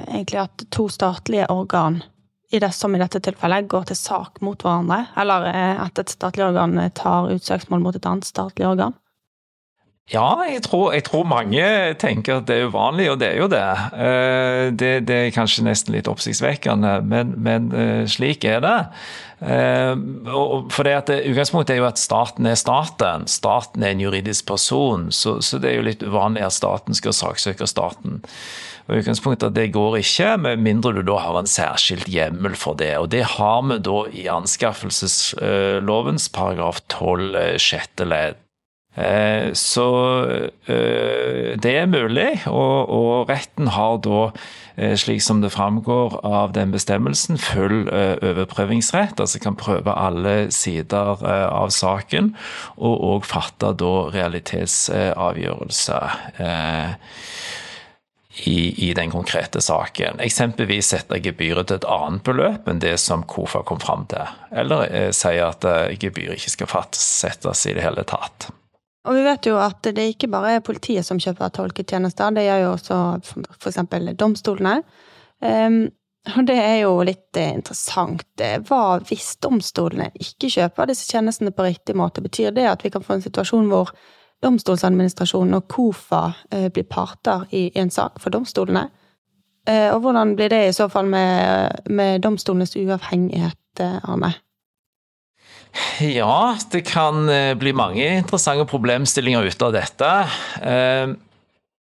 egentlig 0.07 0.41
at 0.41 0.65
to 0.71 0.87
statlige 0.91 1.47
organ, 1.51 2.01
i 2.51 2.59
det, 2.59 2.73
som 2.75 2.95
i 2.95 2.99
dette 2.99 3.21
tilfellet, 3.23 3.69
går 3.71 3.85
til 3.87 3.95
sak 3.95 4.41
mot 4.43 4.59
hverandre? 4.59 5.05
Eller 5.19 5.45
eh, 5.47 5.77
at 5.79 5.99
et 6.01 6.11
statlig 6.11 6.43
organ 6.49 6.75
tar 6.95 7.29
ut 7.31 7.45
søksmål 7.47 7.83
mot 7.85 7.95
et 7.95 8.07
annet 8.07 8.27
statlig 8.27 8.67
organ? 8.67 8.97
Ja, 10.11 10.43
jeg 10.43 10.65
tror, 10.65 10.89
jeg 10.91 11.05
tror, 11.07 11.23
mange 11.23 11.63
tenker 11.99 12.41
at 12.41 12.47
det 12.49 12.57
er 12.59 12.65
uvanlig, 12.67 13.05
og 13.13 13.19
det 13.21 13.29
er 13.29 13.37
jo 13.39 13.47
det. 13.51 13.67
Eh, 13.95 14.65
det, 14.75 15.07
det 15.07 15.17
er 15.17 15.35
kanskje 15.35 15.63
nesten 15.63 15.95
litt 15.95 16.09
oppsiktsvekkende, 16.11 16.97
men, 17.07 17.31
men 17.39 17.71
eh, 17.71 18.03
slik 18.11 18.43
er 18.43 18.59
det. 18.65 18.79
Eh, 19.39 19.95
for 20.73 20.87
det 20.87 20.97
at 20.97 21.13
Utgangspunktet 21.15 21.77
er 21.77 21.79
jo 21.79 21.87
at 21.87 22.01
staten 22.01 22.49
er 22.49 22.59
staten. 22.59 23.23
Staten 23.31 23.87
er 23.87 23.95
en 23.95 24.03
juridisk 24.03 24.49
person, 24.51 25.07
så, 25.15 25.37
så 25.39 25.61
det 25.63 25.71
er 25.71 25.79
jo 25.79 25.87
litt 25.87 26.03
uvanlig 26.03 26.43
at 26.49 26.59
staten 26.59 26.97
skal 26.97 27.15
saksøke 27.15 27.69
staten. 27.69 28.19
Og 28.91 28.99
utgangspunktet 28.99 29.47
at 29.47 29.55
Det 29.55 29.69
går 29.71 30.01
ikke, 30.01 30.35
med 30.43 30.59
mindre 30.59 30.91
du 30.97 31.03
da 31.07 31.21
har 31.23 31.39
en 31.39 31.47
særskilt 31.47 32.11
hjemmel 32.11 32.59
for 32.59 32.75
det. 32.75 32.97
Og 32.99 33.07
Det 33.15 33.23
har 33.37 33.63
vi 33.69 33.79
da 33.79 33.99
i 34.11 34.27
anskaffelseslovens 34.27 36.27
paragraf 36.35 36.83
12 36.91 37.61
sjette 37.63 38.11
ledd. 38.11 38.50
Eh, 38.95 39.53
så 39.53 39.87
eh, 40.67 41.55
det 41.63 41.71
er 41.79 41.85
mulig, 41.87 42.41
og, 42.51 43.29
retten 43.29 43.67
har 43.71 44.01
da, 44.03 44.31
eh, 44.75 44.97
slik 44.99 45.21
som 45.23 45.39
det 45.41 45.53
framgår 45.55 46.19
av 46.27 46.51
den 46.57 46.71
bestemmelsen, 46.75 47.37
full 47.39 47.87
overprøvingsrett. 47.87 49.19
Altså 49.19 49.39
kan 49.39 49.55
prøve 49.55 49.95
alle 49.95 50.51
sider 50.51 51.23
av 51.23 51.71
saken, 51.71 52.35
og 52.77 53.07
òg 53.13 53.25
fatte 53.31 53.71
da 53.79 53.95
realitetsavgjørelse. 54.11 56.01
I, 58.47 58.87
i, 58.87 58.93
den 58.95 59.11
konkrete 59.11 59.59
saken. 59.61 60.21
Eksempelvis 60.23 60.93
sette 60.93 61.19
gebyret 61.19 61.67
til 61.67 61.75
et 61.81 61.87
annet 61.91 62.23
beløp 62.23 62.69
enn 62.71 62.79
det 62.79 62.95
som 63.03 63.25
KOFA 63.27 63.59
kom 63.67 63.79
fram 63.83 64.05
til. 64.09 64.23
Eller 64.55 64.87
eh, 64.87 65.11
si 65.11 65.35
at 65.43 65.67
gebyret 65.99 66.39
ikke 66.39 66.55
skal 66.55 66.71
fastsettes 66.71 67.67
i 67.67 67.75
det 67.75 67.83
hele 67.83 68.07
tatt. 68.07 68.47
Og 69.07 69.17
vi 69.17 69.23
vet 69.25 69.47
jo 69.49 69.55
at 69.57 69.87
det 69.95 70.03
ikke 70.11 70.29
bare 70.29 70.57
er 70.57 70.65
politiet 70.65 71.05
som 71.07 71.19
kjøper 71.21 71.49
tolketjenester, 71.55 72.35
det 72.35 72.45
gjør 72.45 72.61
jo 72.61 72.69
også 72.75 72.99
eksempel 73.57 74.11
domstolene. 74.17 74.81
Um, 75.41 75.87
og 76.37 76.45
det 76.45 76.57
er 76.61 76.75
jo 76.83 76.91
litt 77.01 77.37
eh, 77.39 77.55
interessant. 77.57 78.43
Hva 78.67 78.99
hvis 79.09 79.31
domstolene 79.41 80.11
ikke 80.21 80.51
kjøper 80.53 80.91
disse 80.91 81.07
tjenestene 81.09 81.49
på 81.49 81.65
riktig 81.65 81.95
måte? 81.97 82.21
Betyr 82.21 82.53
det 82.53 82.67
at 82.69 82.85
vi 82.85 82.91
kan 82.93 83.01
få 83.01 83.17
en 83.17 83.25
situasjon 83.25 83.71
hvor 83.71 83.93
Domstoladministrasjonen 84.41 85.53
og 85.53 85.67
KOFA 85.69 86.21
uh, 86.33 86.67
blir 86.73 86.85
parter 86.89 87.43
i 87.53 87.67
en 87.77 87.91
sak 87.93 88.21
for 88.21 88.33
domstolene? 88.33 88.87
Og 89.69 89.99
hvordan 90.01 90.31
blir 90.33 90.49
det 90.49 90.59
i 90.65 90.71
så 90.73 90.87
fall 90.89 91.05
med, 91.05 91.83
med 91.93 92.23
domstolenes 92.25 92.73
uavhengighet, 92.81 93.83
Arne? 94.09 94.31
Ja, 96.01 96.57
det 96.73 96.81
kan 96.89 97.29
bli 97.61 97.71
mange 97.77 98.03
interessante 98.17 98.65
problemstillinger 98.67 99.47
ut 99.47 99.61
av 99.63 99.75
dette. 99.75 100.09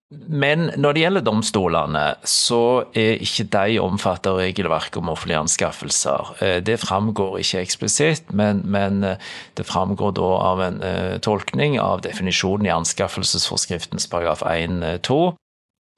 Men 0.08 0.70
når 0.80 0.94
det 0.96 1.00
gjelder 1.02 1.24
domstolene, 1.24 2.02
så 2.24 2.60
er 2.96 3.20
ikke 3.20 3.44
de 3.52 3.76
omfattet 3.84 4.30
av 4.30 4.38
regelverket 4.40 4.96
om 5.02 5.10
offentlige 5.12 5.42
anskaffelser. 5.44 6.30
Eh, 6.40 6.56
det 6.64 6.78
framgår 6.80 7.36
ikke 7.42 7.60
eksplisitt, 7.60 8.32
men, 8.32 8.62
men 8.64 9.02
eh, 9.04 9.20
det 9.60 9.66
framgår 9.68 10.14
da 10.16 10.30
av 10.48 10.64
en 10.64 10.80
tolkning 11.24 11.76
av 11.82 12.00
definisjonen 12.06 12.70
i 12.70 12.72
anskaffelsesforskriftens 12.72 14.08
paragraf 14.08 14.46
1-2, 14.48 15.20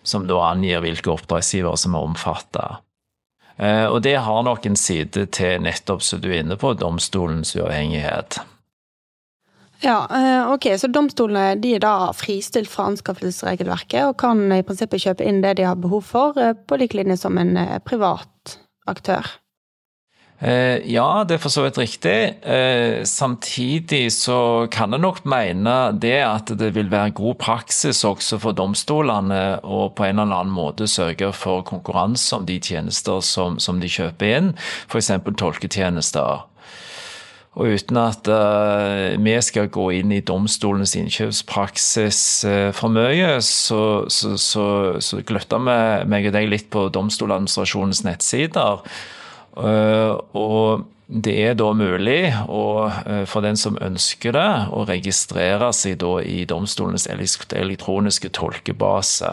som 0.03 0.27
da 0.27 0.43
angir 0.49 0.83
hvilke 0.83 1.15
oppdragsgivere 1.15 1.79
som 1.79 1.95
er 1.95 2.11
omfattet. 2.11 2.83
Uh, 3.61 3.87
og 3.93 4.01
det 4.07 4.17
har 4.25 4.47
nok 4.47 4.65
en 4.67 4.79
side 4.79 5.27
til 5.37 5.61
nettopp, 5.61 6.03
som 6.03 6.23
du 6.23 6.31
er 6.31 6.41
inne 6.41 6.57
på, 6.57 6.73
domstolens 6.81 7.53
uavhengighet. 7.59 8.41
Ja, 9.81 10.07
eh, 10.11 10.53
ok, 10.53 10.79
Så 10.79 10.87
domstolene 10.87 11.55
de 11.57 11.75
er 11.75 11.81
da 11.81 12.13
fristilt 12.13 12.69
fra 12.69 12.91
anskaffelsesregelverket 12.91 14.11
og 14.11 14.19
kan 14.21 14.43
i 14.53 14.63
prinsippet 14.67 15.01
kjøpe 15.07 15.25
inn 15.25 15.41
det 15.41 15.55
de 15.57 15.65
har 15.65 15.81
behov 15.81 16.05
for, 16.05 16.37
eh, 16.37 16.53
på 16.53 16.77
lik 16.77 16.95
linje 16.95 17.17
som 17.17 17.39
en 17.39 17.57
eh, 17.57 17.79
privat 17.79 18.59
aktør? 18.87 19.25
Ja, 20.41 21.25
det 21.29 21.35
er 21.37 21.41
for 21.43 21.53
så 21.53 21.67
vidt 21.67 21.77
riktig. 21.77 22.15
Samtidig 23.05 24.07
så 24.15 24.67
kan 24.73 24.97
jeg 24.97 25.03
nok 25.05 25.19
mene 25.29 25.75
det 26.01 26.17
at 26.25 26.55
det 26.57 26.71
vil 26.79 26.89
være 26.89 27.13
god 27.19 27.37
praksis 27.43 28.01
også 28.09 28.39
for 28.41 28.57
domstolene 28.57 29.59
å 29.61 29.91
på 29.93 30.07
en 30.07 30.17
eller 30.23 30.41
annen 30.41 30.55
måte 30.57 30.89
sørge 30.89 31.29
for 31.37 31.61
konkurranse 31.69 32.39
om 32.39 32.49
de 32.49 32.57
tjenester 32.57 33.21
som, 33.21 33.61
som 33.61 33.85
de 33.85 33.93
kjøper 33.93 34.39
inn, 34.39 34.55
f.eks. 34.89 35.13
tolketjenester. 35.37 36.47
Og 37.59 37.75
uten 37.75 37.99
at 37.99 38.29
uh, 38.31 39.19
vi 39.19 39.33
skal 39.43 39.71
gå 39.75 39.89
inn 39.99 40.13
i 40.15 40.23
domstolens 40.23 40.95
innkjøpspraksis 41.01 42.21
uh, 42.47 42.69
for 42.77 42.95
mye, 42.95 43.33
så, 43.43 44.07
så, 44.07 44.37
så, 44.39 44.67
så 45.03 45.23
gløtter 45.27 45.59
vi 45.67 45.81
meg 46.13 46.29
og 46.31 46.37
deg 46.37 46.47
litt 46.53 46.69
på 46.71 46.87
Domstoladministrasjonens 46.95 48.05
nettsider. 48.07 48.85
Uh, 49.57 50.17
og 50.37 50.87
det 51.11 51.35
er 51.43 51.57
da 51.59 51.73
mulig, 51.75 52.31
å, 52.47 52.87
for 53.27 53.43
den 53.43 53.57
som 53.59 53.75
ønsker 53.83 54.37
det, 54.37 54.51
å 54.71 54.85
registrere 54.87 55.73
seg 55.75 56.05
i 56.23 56.45
domstolenes 56.47 57.09
elektroniske 57.11 58.31
tolkebase. 58.39 59.33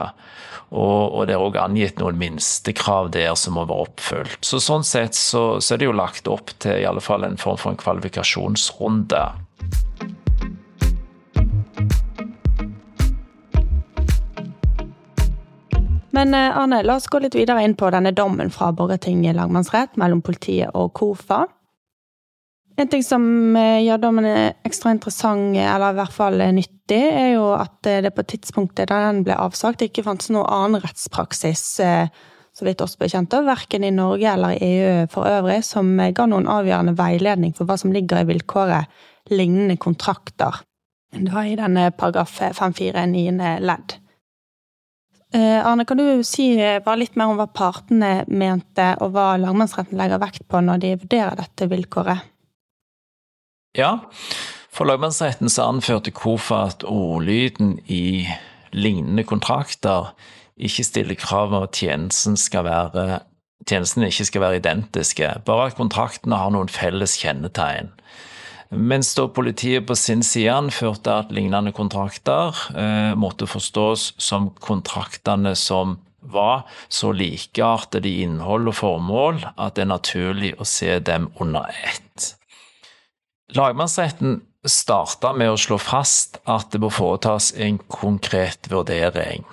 Og, 0.68 1.14
og, 1.14 1.22
det 1.30 1.36
er 1.38 1.44
òg 1.44 1.60
angitt 1.62 2.02
noen 2.02 2.18
minstekrav 2.20 3.12
der 3.14 3.38
som 3.40 3.56
må 3.56 3.64
være 3.70 3.86
oppfylt. 3.88 4.40
Så 4.44 4.60
Sånn 4.64 4.84
sett 4.84 5.16
så, 5.16 5.62
så 5.64 5.76
er 5.76 5.80
det 5.80 5.88
jo 5.88 5.96
lagt 5.96 6.28
opp 6.28 6.52
til 6.60 6.82
i 6.82 6.88
alle 6.88 7.04
fall 7.04 7.24
en 7.24 7.40
form 7.40 7.60
for 7.62 7.72
en 7.72 7.80
kvalifikasjonsrunde. 7.80 9.24
Men 16.18 16.34
eh, 16.34 16.58
Arne, 16.58 16.82
la 16.84 16.96
oss 16.98 17.06
gå 17.14 17.20
litt 17.22 17.36
videre 17.38 17.62
inn 17.62 17.76
på 17.78 17.92
denne 17.94 18.10
dommen 18.16 18.50
fra 18.50 18.72
Borgarting 18.74 19.22
lagmannsrett 19.38 20.00
mellom 20.02 20.24
politiet 20.26 20.74
og 20.74 20.90
KOFA. 20.98 21.44
En 22.78 22.90
ting 22.90 23.04
som 23.06 23.22
eh, 23.58 23.84
gjør 23.86 24.02
dommen 24.02 24.26
ekstra 24.66 24.96
interessant, 24.96 25.54
eller 25.62 25.94
i 25.94 25.98
hvert 26.00 26.16
fall 26.16 26.42
nyttig, 26.58 27.04
er 27.04 27.36
jo 27.36 27.52
at 27.58 27.78
det 28.06 28.16
på 28.18 28.26
tidspunktet 28.34 28.90
da 28.90 29.04
den 29.06 29.22
ble 29.28 29.38
avsagt, 29.38 29.86
ikke 29.86 30.06
fantes 30.08 30.32
noen 30.34 30.50
annen 30.56 30.82
rettspraksis, 30.82 31.64
eh, 31.86 32.10
så 32.58 32.66
vidt 32.66 32.82
oss 32.82 32.98
bekjente, 32.98 33.44
verken 33.46 33.86
i 33.86 33.94
Norge 33.94 34.32
eller 34.32 34.58
i 34.58 34.72
EU 34.72 35.06
for 35.14 35.30
øvrig, 35.30 35.60
som 35.68 35.94
ga 36.02 36.26
noen 36.26 36.50
avgjørende 36.50 36.98
veiledning 36.98 37.54
for 37.54 37.70
hva 37.70 37.78
som 37.78 37.94
ligger 37.94 38.24
i 38.24 38.30
vilkåret 38.32 38.90
lignende 39.30 39.78
kontrakter. 39.78 40.64
Da 41.14 41.46
i 41.46 41.54
denne 41.60 41.92
paragraf 41.94 42.40
5-4 42.42 43.06
niende 43.14 43.60
ledd. 43.62 44.00
Eh, 45.36 45.60
Arne, 45.60 45.84
kan 45.86 46.00
du 46.00 46.24
si 46.24 46.54
bare 46.56 47.02
litt 47.02 47.18
mer 47.20 47.34
om 47.34 47.40
hva 47.40 47.50
partene 47.52 48.24
mente, 48.32 48.94
og 49.04 49.12
hva 49.16 49.34
lagmannsretten 49.42 50.00
legger 50.00 50.22
vekt 50.24 50.46
på 50.48 50.62
når 50.64 50.84
de 50.84 50.94
vurderer 51.02 51.42
dette 51.42 51.68
vilkåret? 51.72 52.24
Ja, 53.78 53.92
for 54.72 54.88
lagmannsretten 54.88 55.52
så 55.52 55.68
anførte 55.68 56.14
KOFA 56.16 56.64
at 56.72 56.86
ordlyden 56.88 57.76
i 57.92 58.28
lignende 58.72 59.26
kontrakter 59.28 60.14
ikke 60.58 60.86
stiller 60.88 61.20
krav 61.20 61.52
om 61.54 61.68
at 61.68 61.76
tjenesten 61.78 62.40
skal 62.40 62.66
være 62.66 63.20
tjenestene 63.68 64.10
ikke 64.12 64.28
skal 64.30 64.44
være 64.44 64.60
identiske, 64.62 65.30
bare 65.46 65.70
at 65.70 65.78
kontraktene 65.80 66.40
har 66.40 66.54
noen 66.54 66.72
felles 66.72 67.18
kjennetegn. 67.20 67.92
Mens 68.70 69.14
da 69.16 69.28
politiet 69.32 69.86
på 69.88 69.96
sin 69.96 70.24
side 70.28 70.52
anførte 70.52 71.14
at 71.24 71.32
lignende 71.32 71.72
kontrakter 71.76 72.56
eh, 72.76 73.14
måtte 73.16 73.48
forstås 73.48 74.14
som 74.20 74.50
kontraktene 74.60 75.56
som 75.56 75.96
var 76.28 76.66
så 76.92 77.14
likeartede 77.16 78.10
i 78.10 78.26
innhold 78.26 78.68
og 78.68 78.76
formål 78.76 79.40
at 79.56 79.78
det 79.78 79.86
er 79.86 79.94
naturlig 79.94 80.52
å 80.60 80.68
se 80.68 80.98
dem 81.00 81.30
under 81.40 81.72
ett. 81.88 82.34
Lagmannsretten 83.56 84.42
starta 84.68 85.32
med 85.32 85.54
å 85.54 85.62
slå 85.62 85.78
fast 85.80 86.42
at 86.44 86.74
det 86.74 86.82
bør 86.84 86.92
foretas 86.92 87.54
en 87.56 87.80
konkret 87.88 88.68
vurdering. 88.72 89.46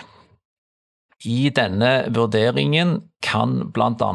I 1.25 1.49
denne 1.55 2.11
vurderingen 2.13 2.97
kan 3.25 3.71
bl.a., 3.73 4.11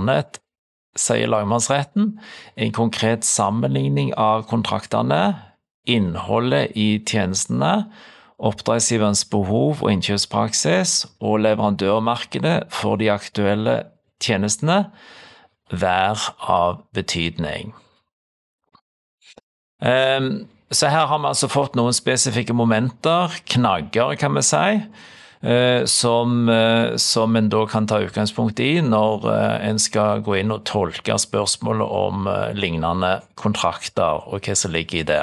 sier 1.00 1.30
lagmannsretten, 1.32 2.18
en 2.56 2.76
konkret 2.76 3.26
sammenligning 3.28 4.12
av 4.20 4.46
kontraktene, 4.50 5.38
innholdet 5.90 6.76
i 6.78 7.00
tjenestene, 7.08 7.88
oppdragsgiverens 8.40 9.26
behov 9.32 9.82
og 9.84 9.92
innkjøpspraksis 9.92 11.02
og 11.20 11.42
leverandørmarkedet 11.44 12.70
for 12.72 13.00
de 13.00 13.10
aktuelle 13.12 13.82
tjenestene 14.24 14.86
være 15.72 16.34
av 16.50 16.82
betydning. 16.96 17.74
Ehm, 19.84 20.48
så 20.72 20.90
her 20.92 21.08
har 21.10 21.20
vi 21.20 21.30
altså 21.32 21.50
fått 21.50 21.76
noen 21.80 21.96
spesifikke 21.96 22.54
momenter, 22.54 23.34
knagger, 23.50 24.16
kan 24.20 24.36
vi 24.38 24.44
si. 24.46 24.66
Eh, 25.42 25.86
som, 25.86 26.50
eh, 26.50 26.96
som 26.96 27.36
en 27.36 27.50
da 27.50 27.66
kan 27.68 27.88
ta 27.88 28.00
utgangspunkt 28.00 28.60
i 28.60 28.82
når 28.84 29.28
eh, 29.32 29.70
en 29.70 29.78
skal 29.80 30.20
gå 30.20 30.36
inn 30.36 30.52
og 30.52 30.66
tolke 30.68 31.16
spørsmålet 31.16 31.94
om 31.96 32.28
lignende 32.60 33.14
kontrakter, 33.40 34.26
og 34.28 34.44
hva 34.44 34.56
som 34.60 34.74
ligger 34.76 35.00
i 35.00 35.06
det. 35.08 35.22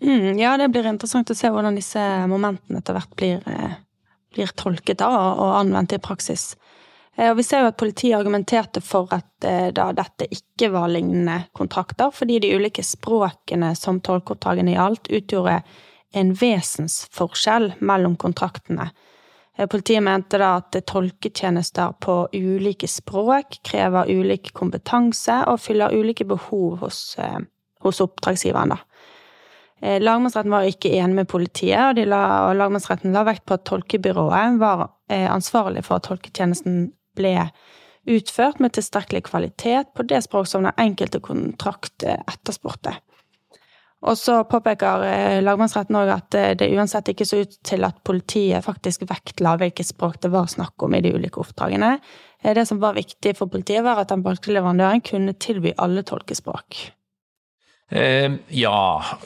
Mm, 0.00 0.38
ja, 0.40 0.54
det 0.56 0.70
blir 0.72 0.88
interessant 0.88 1.28
å 1.32 1.36
se 1.36 1.50
hvordan 1.52 1.76
disse 1.76 2.00
momentene 2.28 2.80
etter 2.80 2.96
hvert 2.96 3.12
blir, 3.20 3.44
blir 4.32 4.52
tolket 4.56 5.00
da, 5.00 5.10
og 5.36 5.58
anvendt 5.60 5.96
i 5.96 6.00
praksis. 6.00 6.54
Og 7.16 7.38
vi 7.38 7.44
ser 7.48 7.62
jo 7.64 7.70
at 7.70 7.78
politiet 7.80 8.16
argumenterte 8.18 8.82
for 8.84 9.08
at 9.16 9.46
da 9.72 9.86
dette 9.96 10.28
ikke 10.28 10.68
var 10.74 10.90
lignende 10.92 11.46
kontrakter, 11.56 12.12
fordi 12.12 12.42
de 12.44 12.52
ulike 12.60 12.84
språkene 12.84 13.72
som 13.76 14.02
tolkeoppdragene 14.04 14.76
gjaldt, 14.76 15.08
utgjorde 15.08 15.62
en 16.16 16.32
vesensforskjell 16.34 17.74
mellom 17.84 18.16
kontraktene. 18.16 18.88
Eh, 19.56 19.66
politiet 19.68 20.02
mente 20.02 20.40
da 20.40 20.56
at 20.60 20.76
tolketjenester 20.88 21.96
på 22.00 22.16
ulike 22.32 22.88
språk 22.88 23.60
krever 23.66 24.10
ulik 24.10 24.52
kompetanse 24.56 25.42
og 25.50 25.60
fyller 25.60 25.94
ulike 25.96 26.26
behov 26.28 26.80
hos, 26.84 27.16
hos 27.84 28.02
oppdragsgiveren. 28.04 28.74
da. 28.74 28.82
Lagmannsretten 30.00 30.50
var 30.50 30.64
ikke 30.64 30.88
enig 30.96 31.18
med 31.18 31.28
politiet, 31.28 31.76
og, 31.76 31.98
la, 32.08 32.20
og 32.48 32.54
lagmannsretten 32.56 33.12
la 33.12 33.26
vekt 33.28 33.44
på 33.44 33.58
at 33.58 33.66
tolkebyrået 33.68 34.56
var 34.56 34.86
ansvarlig 35.12 35.82
for 35.84 35.98
at 35.98 36.06
tolketjenesten 36.08 36.86
ble 37.16 37.34
utført 38.08 38.62
med 38.62 38.72
tilstrekkelig 38.72 39.26
kvalitet 39.28 39.92
på 39.94 40.06
det 40.08 40.22
språk 40.24 40.48
som 40.48 40.64
den 40.64 40.80
enkelte 40.80 41.20
kontrakt 41.20 42.06
etterspurte. 42.06 42.96
Og 44.04 44.18
så 44.20 44.42
påpeker 44.44 45.04
eh, 45.08 45.38
lagmannsretten 45.44 45.96
òg 45.96 46.10
at 46.12 46.36
eh, 46.36 46.52
det 46.58 46.68
uansett 46.76 47.08
ikke 47.12 47.26
så 47.28 47.40
ut 47.46 47.54
til 47.64 47.86
at 47.86 48.02
politiet 48.04 48.64
faktisk 48.66 49.06
vektla 49.08 49.56
hvilket 49.60 49.88
språk 49.88 50.20
det 50.20 50.30
var 50.34 50.50
snakk 50.52 50.84
om 50.84 50.94
i 50.94 51.00
de 51.04 51.14
ulike 51.16 51.40
oppdragene. 51.40 51.96
Eh, 52.42 52.52
det 52.54 52.66
som 52.68 52.82
var 52.82 52.98
viktig 52.98 53.32
for 53.38 53.48
politiet, 53.48 53.84
var 53.86 54.02
at 54.02 54.12
den 54.12 54.24
valgte 54.26 54.52
leverandøren 54.52 55.00
kunne 55.04 55.34
tilby 55.40 55.72
alle 55.80 56.04
tolkespråk. 56.06 56.90
Eh, 57.88 58.32
ja, 58.50 58.80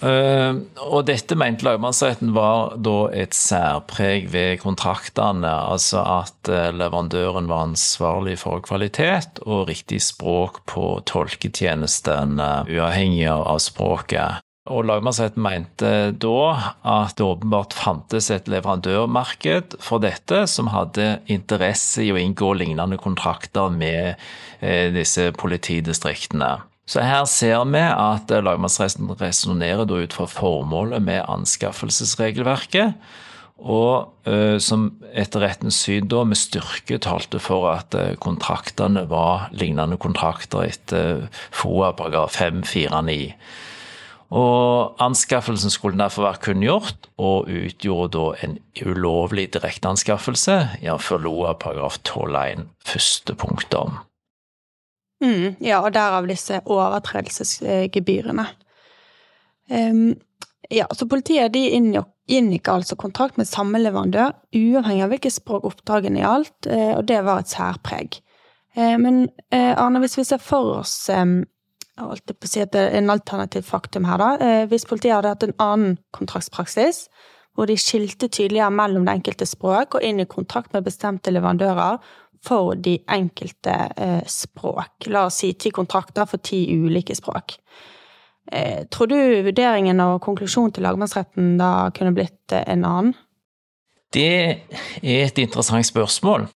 eh, 0.05 0.59
og 0.85 1.07
dette 1.09 1.35
mente 1.41 1.65
lagmannsretten 1.67 2.31
var 2.37 2.77
da 2.79 2.99
et 3.17 3.35
særpreg 3.35 4.29
ved 4.31 4.61
kontraktene. 4.63 5.51
Altså 5.51 6.05
at 6.05 6.53
leverandøren 6.77 7.51
var 7.51 7.67
ansvarlig 7.73 8.37
for 8.45 8.63
kvalitet 8.63 9.43
og 9.49 9.67
riktig 9.73 9.99
språk 10.05 10.63
på 10.71 10.93
tolketjenesten, 11.11 12.39
uavhengig 12.71 13.27
av 13.33 13.59
språket. 13.65 14.45
Og 14.71 14.85
lagmannsrett 14.87 15.35
mente 15.41 15.91
da 16.23 16.43
at 16.87 17.17
det 17.19 17.27
åpenbart 17.27 17.75
fantes 17.75 18.31
et 18.31 18.47
leverandørmarked 18.51 19.81
for 19.83 20.03
dette 20.05 20.45
som 20.51 20.71
hadde 20.71 21.17
interesse 21.27 22.05
i 22.07 22.13
å 22.15 22.21
inngå 22.21 22.53
lignende 22.55 23.01
kontrakter 23.03 23.73
med 23.75 24.15
disse 24.95 25.33
politidistriktene. 25.35 26.61
Så 26.91 27.03
her 27.07 27.27
ser 27.31 27.63
vi 27.71 27.83
at 27.83 28.31
lagmannsretten 28.31 29.13
resonnerer 29.21 29.91
ut 29.91 30.15
fra 30.17 30.27
formålet 30.31 31.03
med 31.07 31.23
anskaffelsesregelverket, 31.31 32.97
og 33.61 34.09
uh, 34.27 34.57
som 34.59 34.89
etter 35.13 35.45
rettens 35.45 35.79
syn 35.85 36.09
da 36.11 36.25
med 36.25 36.39
styrke 36.41 36.97
talte 37.05 37.39
for 37.43 37.69
at 37.75 37.95
uh, 37.95 38.15
kontraktene 38.19 39.05
var 39.11 39.51
lignende 39.53 40.01
kontrakter 40.01 40.65
etter 40.65 41.27
FOA 41.53 41.93
paragraf 41.99 42.39
549. 42.41 43.35
Og 44.31 44.95
Anskaffelsen 45.03 45.73
skulle 45.75 45.99
derfor 45.99 46.29
være 46.29 46.43
kunngjort, 46.45 47.09
og 47.19 47.51
utgjorde 47.51 48.13
da 48.15 48.47
en 48.47 48.59
ulovlig 48.87 49.49
direkteanskaffelse, 49.57 50.57
jf. 50.85 51.11
LOA 51.19 51.57
paragraf 51.59 51.99
12-1 52.07 52.69
første 52.87 53.35
punktum. 53.35 53.99
Mm, 55.21 55.59
ja, 55.61 55.83
og 55.83 55.93
derav 55.95 56.31
disse 56.31 56.63
overtredelsesgebyrene. 56.65 58.47
Um, 59.71 60.15
ja, 60.71 60.87
så 60.95 61.07
politiet 61.11 61.53
de 61.55 61.67
inngikk 62.31 62.71
altså 62.71 62.97
kontrakt 62.99 63.39
med 63.39 63.51
samme 63.51 63.83
leverandør, 63.83 64.37
uavhengig 64.55 65.05
av 65.05 65.11
hvilket 65.13 65.35
språk 65.35 65.67
oppdragene 65.67 66.23
gjaldt, 66.23 66.71
eh, 66.71 66.93
og 66.95 67.05
det 67.11 67.19
var 67.27 67.43
et 67.43 67.51
særpreg. 67.51 68.21
Eh, 68.79 68.95
men 69.03 69.25
eh, 69.51 69.75
Arne, 69.75 69.99
hvis 70.05 70.15
vi 70.21 70.27
ser 70.29 70.43
for 70.43 70.79
oss 70.79 70.95
holdt 72.07 72.33
på 72.33 72.49
å 72.49 72.51
si 72.51 72.63
at 72.63 72.73
det 72.75 72.87
er 72.87 72.97
en 72.99 73.13
alternativ 73.13 73.69
faktum 73.69 74.07
her, 74.09 74.21
da. 74.21 74.31
Eh, 74.41 74.65
hvis 74.71 74.87
politiet 74.89 75.17
hadde 75.17 75.35
hatt 75.35 75.47
en 75.47 75.57
annen 75.61 75.99
kontraktspraksis, 76.17 77.05
hvor 77.55 77.69
de 77.69 77.77
skilte 77.81 78.31
tydeligere 78.31 78.73
mellom 78.73 79.07
det 79.07 79.19
enkelte 79.19 79.47
språk 79.49 79.99
og 79.99 80.05
inn 80.07 80.23
i 80.23 80.29
kontrakt 80.31 80.73
med 80.73 80.87
bestemte 80.87 81.33
leverandører 81.35 81.99
for 82.47 82.77
de 82.79 82.97
enkelte 83.11 83.75
eh, 83.97 84.23
språk. 84.27 85.09
La 85.13 85.27
oss 85.29 85.43
si 85.43 85.53
ti 85.61 85.73
kontrakter 85.75 86.29
for 86.31 86.41
ti 86.45 86.63
ulike 86.73 87.17
språk. 87.17 87.59
Eh, 88.53 88.87
tror 88.91 89.11
du 89.11 89.19
vurderingen 89.47 90.01
og 90.07 90.23
konklusjonen 90.25 90.73
til 90.75 90.87
lagmannsretten 90.87 91.59
da 91.61 91.91
kunne 91.97 92.15
blitt 92.17 92.55
en 92.57 92.87
annen? 92.89 93.13
Det 94.11 94.31
er 95.03 95.27
et 95.29 95.39
interessant 95.39 95.87
spørsmål, 95.87 96.49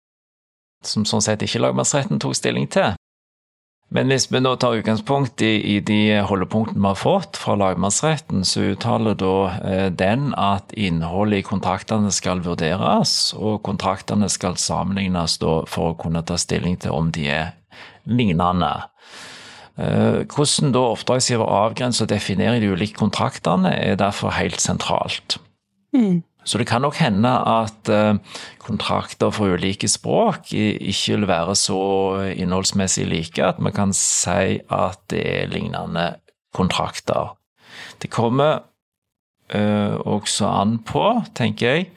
som 0.82 1.06
sånn 1.06 1.22
sett 1.22 1.44
ikke 1.46 1.62
lagmannsretten 1.62 2.22
tok 2.22 2.38
stilling 2.38 2.66
til. 2.72 2.96
Men 3.94 4.10
hvis 4.10 4.26
vi 4.34 4.40
nå 4.42 4.56
tar 4.58 4.80
utgangspunkt 4.80 5.42
i, 5.46 5.52
i 5.76 5.80
de 5.86 6.18
holdepunktene 6.26 6.82
vi 6.82 6.90
har 6.90 6.98
fått 6.98 7.38
fra 7.38 7.54
lagmannsretten, 7.62 8.42
så 8.48 8.72
uttaler 8.74 9.14
da 9.20 9.34
eh, 9.60 9.90
den 9.94 10.32
at 10.40 10.74
innholdet 10.74 11.44
i 11.44 11.46
kontraktene 11.46 12.10
skal 12.14 12.42
vurderes, 12.46 13.36
og 13.38 13.62
kontraktene 13.68 14.32
skal 14.34 14.58
sammenlignes 14.58 15.38
da 15.44 15.60
for 15.70 15.92
å 15.92 16.00
kunne 16.00 16.26
ta 16.26 16.40
stilling 16.42 16.80
til 16.82 16.98
om 16.98 17.14
de 17.14 17.28
er 17.36 17.54
lignende. 18.10 18.74
Eh, 19.78 20.24
hvordan 20.26 20.74
da 20.74 20.88
oppdragsgiver 20.96 21.54
avgrenser 21.62 22.08
og 22.08 22.14
definerer 22.16 22.66
de 22.66 22.74
ulike 22.74 22.98
kontraktene, 22.98 23.76
er 23.78 24.02
derfor 24.02 24.34
helt 24.40 24.62
sentralt. 24.62 25.38
Mm. 25.94 26.24
Så 26.44 26.60
det 26.60 26.68
kan 26.68 26.84
nok 26.84 26.98
hende 27.00 27.32
at 27.32 27.90
eh, 27.92 28.18
kontrakter 28.64 29.32
for 29.32 29.56
ulike 29.56 29.88
språk 29.88 30.52
ikke 30.54 31.16
vil 31.16 31.28
være 31.30 31.56
så 31.56 31.80
innholdsmessig 32.36 33.08
like 33.08 33.44
at 33.44 33.62
vi 33.64 33.72
kan 33.76 33.96
si 33.96 34.60
at 34.68 35.00
det 35.12 35.24
er 35.24 35.52
lignende 35.54 36.14
kontrakter. 36.54 37.34
Det 38.02 38.12
kommer 38.14 38.62
uh, 39.56 39.96
også 40.06 40.48
an 40.50 40.78
på, 40.86 41.06
tenker 41.36 41.70
jeg, 41.70 41.88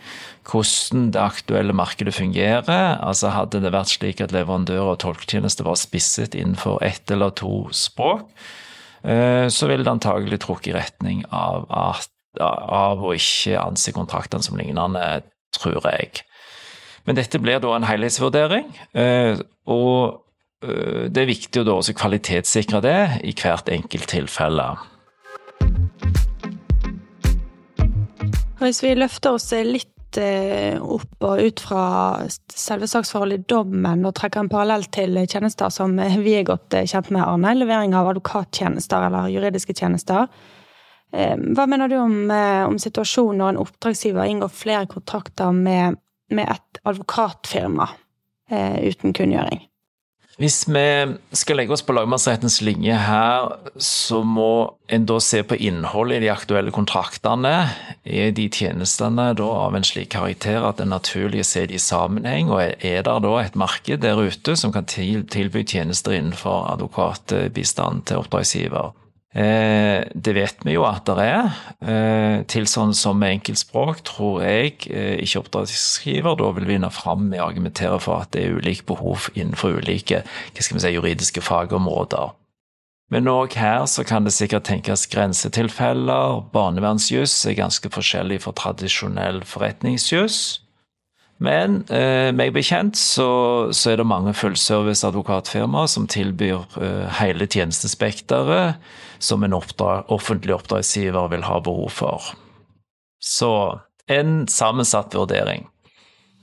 hvordan 0.47 1.11
det 1.12 1.21
aktuelle 1.21 1.76
markedet 1.76 2.15
fungerer. 2.15 2.97
Altså 3.05 3.35
Hadde 3.35 3.61
det 3.65 3.75
vært 3.75 3.93
slik 3.93 4.23
at 4.25 4.35
leverandører 4.35 4.95
og 4.95 5.00
tolketjenester 5.05 5.67
var 5.67 5.79
spisset 5.81 6.37
innenfor 6.38 6.81
ett 6.87 7.11
eller 7.12 7.35
to 7.37 7.67
språk, 7.76 8.29
uh, 9.05 9.47
så 9.53 9.71
ville 9.71 9.85
det 9.85 9.93
antagelig 9.93 10.41
trukket 10.47 10.73
i 10.73 10.79
retning 10.79 11.25
av 11.35 11.69
at 11.69 12.12
av 12.43 13.02
å 13.05 13.14
ikke 13.16 13.59
anse 13.61 13.95
kontraktene 13.97 14.44
som 14.44 14.59
lignende, 14.59 15.22
tror 15.57 15.81
jeg. 15.88 16.22
Men 17.07 17.18
dette 17.18 17.38
blir 17.38 17.62
da 17.62 17.72
en 17.77 17.87
helhetsvurdering, 17.87 18.70
eh, 18.99 19.38
og 19.70 20.22
eh, 20.66 21.07
det 21.07 21.22
er 21.22 21.31
viktig 21.31 21.62
å 21.62 21.66
da 21.68 21.77
også 21.79 21.94
kvalitetssikre 21.96 22.83
det 22.83 23.01
i 23.27 23.35
hvert 23.38 23.70
enkelt 23.70 24.11
tilfelle. 24.11 24.72
Hvis 28.59 28.83
vi 28.83 28.96
løfter 28.96 29.37
oss 29.37 29.53
litt 29.55 30.18
eh, 30.18 30.83
opp 30.83 31.22
og 31.29 31.44
ut 31.46 31.62
fra 31.62 31.85
selve 32.51 32.88
saksforholdet 32.90 33.44
i 33.44 33.49
dommen 33.55 34.03
og 34.09 34.16
trekker 34.18 34.42
en 34.42 34.51
parallell 34.51 34.88
til 34.90 35.20
tjenester 35.29 35.70
som 35.70 35.94
vi 35.94 36.35
er 36.40 36.49
godt 36.49 36.75
kjent 36.90 37.12
med, 37.14 37.22
Arne, 37.22 37.55
levering 37.61 37.94
av 37.94 38.11
advokattjenester 38.11 39.07
eller 39.07 39.31
juridiske 39.31 39.77
tjenester, 39.79 40.27
hva 41.57 41.66
mener 41.70 41.88
du 41.88 41.96
om, 42.00 42.16
eh, 42.31 42.64
om 42.66 42.79
situasjonen 42.81 43.40
når 43.40 43.55
en 43.55 43.62
oppdragsgiver 43.62 44.29
inngår 44.31 44.52
flere 44.52 44.88
kontrakter 44.90 45.55
med, 45.55 46.00
med 46.29 46.50
et 46.52 46.83
advokatfirma 46.85 47.88
eh, 48.50 48.83
uten 48.90 49.16
kunngjøring? 49.16 49.64
Hvis 50.37 50.66
vi 50.68 50.83
skal 51.33 51.57
legge 51.57 51.72
oss 51.72 51.81
på 51.81 51.94
lagmannsrettens 51.96 52.59
linje 52.61 52.92
her, 52.92 53.55
så 53.81 54.18
må 54.20 54.74
en 54.92 55.07
da 55.09 55.16
se 55.24 55.40
på 55.48 55.57
innholdet 55.57 56.18
i 56.18 56.26
de 56.26 56.29
aktuelle 56.29 56.74
kontraktene. 56.76 57.55
Er 58.05 58.35
de 58.37 58.44
tjenestene 58.52 59.31
da 59.38 59.46
av 59.62 59.79
en 59.79 59.88
slik 59.88 60.11
karakter 60.12 60.61
at 60.61 60.76
det 60.76 60.85
er 60.85 60.92
naturlig 60.92 61.40
å 61.40 61.48
se 61.48 61.64
de 61.70 61.79
i 61.79 61.81
sammenheng, 61.81 62.52
og 62.52 62.61
er 62.66 63.00
det 63.09 63.16
da 63.24 63.33
et 63.40 63.57
marked 63.57 64.05
der 64.05 64.20
ute 64.20 64.59
som 64.61 64.76
kan 64.76 64.85
tilby 64.85 65.64
tjenester 65.64 66.12
innenfor 66.12 66.68
advokatbistand 66.74 68.05
til 68.05 68.20
oppdragsgiver? 68.20 68.92
Eh, 69.35 70.07
det 70.15 70.33
vet 70.33 70.62
vi 70.65 70.77
jo 70.77 70.87
at 70.89 71.09
det 71.09 71.25
er. 71.27 71.57
Eh, 71.83 72.45
tilsvarende 72.49 72.97
som 72.97 73.19
med 73.21 73.35
enkeltspråk 73.37 74.01
tror 74.07 74.41
jeg 74.47 74.87
eh, 74.89 75.19
ikke 75.21 75.43
oppdragsgiver 75.43 76.39
da 76.39 76.51
vil 76.57 76.69
vinne 76.71 76.91
fram 76.95 77.27
med 77.33 77.43
å 77.43 77.49
argumentere 77.51 77.99
for 78.01 78.25
at 78.25 78.33
det 78.33 78.47
er 78.47 78.57
ulike 78.57 78.87
behov 78.89 79.29
innenfor 79.35 79.81
ulike 79.83 80.23
si, 80.57 80.93
juridiske 80.95 81.45
fagområder. 81.45 82.33
Men 83.12 83.29
òg 83.31 83.55
her 83.55 83.85
så 83.87 84.03
kan 84.07 84.25
det 84.27 84.35
sikkert 84.35 84.67
tenkes 84.67 85.07
grensetilfeller. 85.12 86.41
Barnevernsjuss 86.55 87.45
er 87.47 87.59
ganske 87.61 87.91
forskjellig 87.93 88.41
fra 88.43 88.55
tradisjonell 88.57 89.45
forretningsjuss. 89.47 90.62
Men 91.39 91.83
eh, 91.93 92.33
meg 92.33 92.55
bekjent 92.57 92.97
så, 92.97 93.69
så, 93.69 93.93
er 93.93 94.01
det 94.01 94.09
mange 94.09 94.33
fullservice 94.35 95.05
advokatfirmaer 95.05 95.91
som 95.93 96.09
tilbyr 96.09 96.65
eh, 96.81 97.19
hele 97.21 97.45
tjenestespekteret 97.45 98.81
som 99.18 99.44
en 99.44 99.57
oppdrag, 99.57 100.11
offentlig 100.12 100.55
oppdragsgiver 100.55 101.31
vil 101.33 101.46
ha 101.46 101.61
behov 101.61 101.88
for. 101.94 102.33
Så 103.22 103.52
en 104.07 104.46
sammensatt 104.48 105.14
vurdering. 105.14 105.66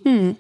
Mm. 0.06 0.36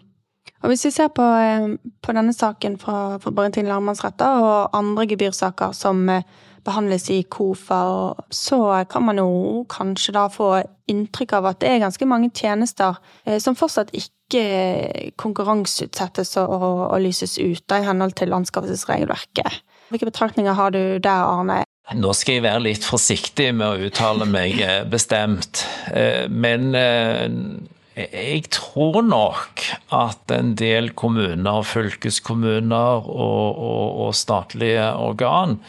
Og 0.64 0.70
Hvis 0.72 0.86
vi 0.86 0.92
ser 0.92 1.08
på, 1.08 1.24
eh, 1.24 1.76
på 2.02 2.16
denne 2.16 2.34
saken 2.34 2.78
fra, 2.80 3.18
fra 3.20 3.32
Barentin 3.32 3.68
lagmannsretter 3.68 4.44
og 4.44 4.76
andre 4.76 5.08
gebyrsaker 5.08 5.74
som 5.76 6.10
eh, 6.10 6.24
behandles 6.64 7.10
i 7.12 7.24
KOFA, 7.28 8.14
så 8.32 8.86
kan 8.90 9.04
man 9.04 9.20
jo 9.20 9.66
kanskje 9.70 10.16
da 10.16 10.30
få 10.32 10.64
inntrykk 10.88 11.34
av 11.34 11.50
at 11.52 11.60
det 11.60 11.70
er 11.70 11.84
ganske 11.84 12.08
mange 12.08 12.32
tjenester 12.32 12.96
eh, 13.26 13.40
som 13.44 13.58
fortsatt 13.60 13.92
ikke 13.92 15.12
konkurranseutsettes 15.20 16.38
og, 16.42 16.64
og 16.64 17.02
lyses 17.04 17.36
ut 17.38 17.64
da, 17.68 17.82
i 17.82 17.88
henhold 17.88 18.16
til 18.16 18.34
anskaffelsesregelverket. 18.34 19.60
Hvilke 19.92 20.10
betraktninger 20.10 20.56
har 20.58 20.72
du 20.72 20.98
der, 21.04 21.28
Arne? 21.28 21.64
Nå 21.92 22.14
skal 22.16 22.38
jeg 22.38 22.46
være 22.46 22.64
litt 22.64 22.86
forsiktig 22.88 23.50
med 23.60 23.68
å 23.68 23.90
uttale 23.90 24.26
meg 24.30 24.56
eh, 24.64 24.82
bestemt, 24.88 25.66
eh, 25.92 26.30
men 26.32 26.72
jeg 27.94 28.46
tror 28.56 29.04
nok 29.06 29.66
at 29.94 30.32
en 30.34 30.56
del 30.58 30.94
kommuner, 30.98 31.60
fylkeskommuner 31.68 33.04
og, 33.04 33.60
og, 33.60 34.00
og 34.08 34.16
statlige 34.18 34.88
organ 34.98 35.60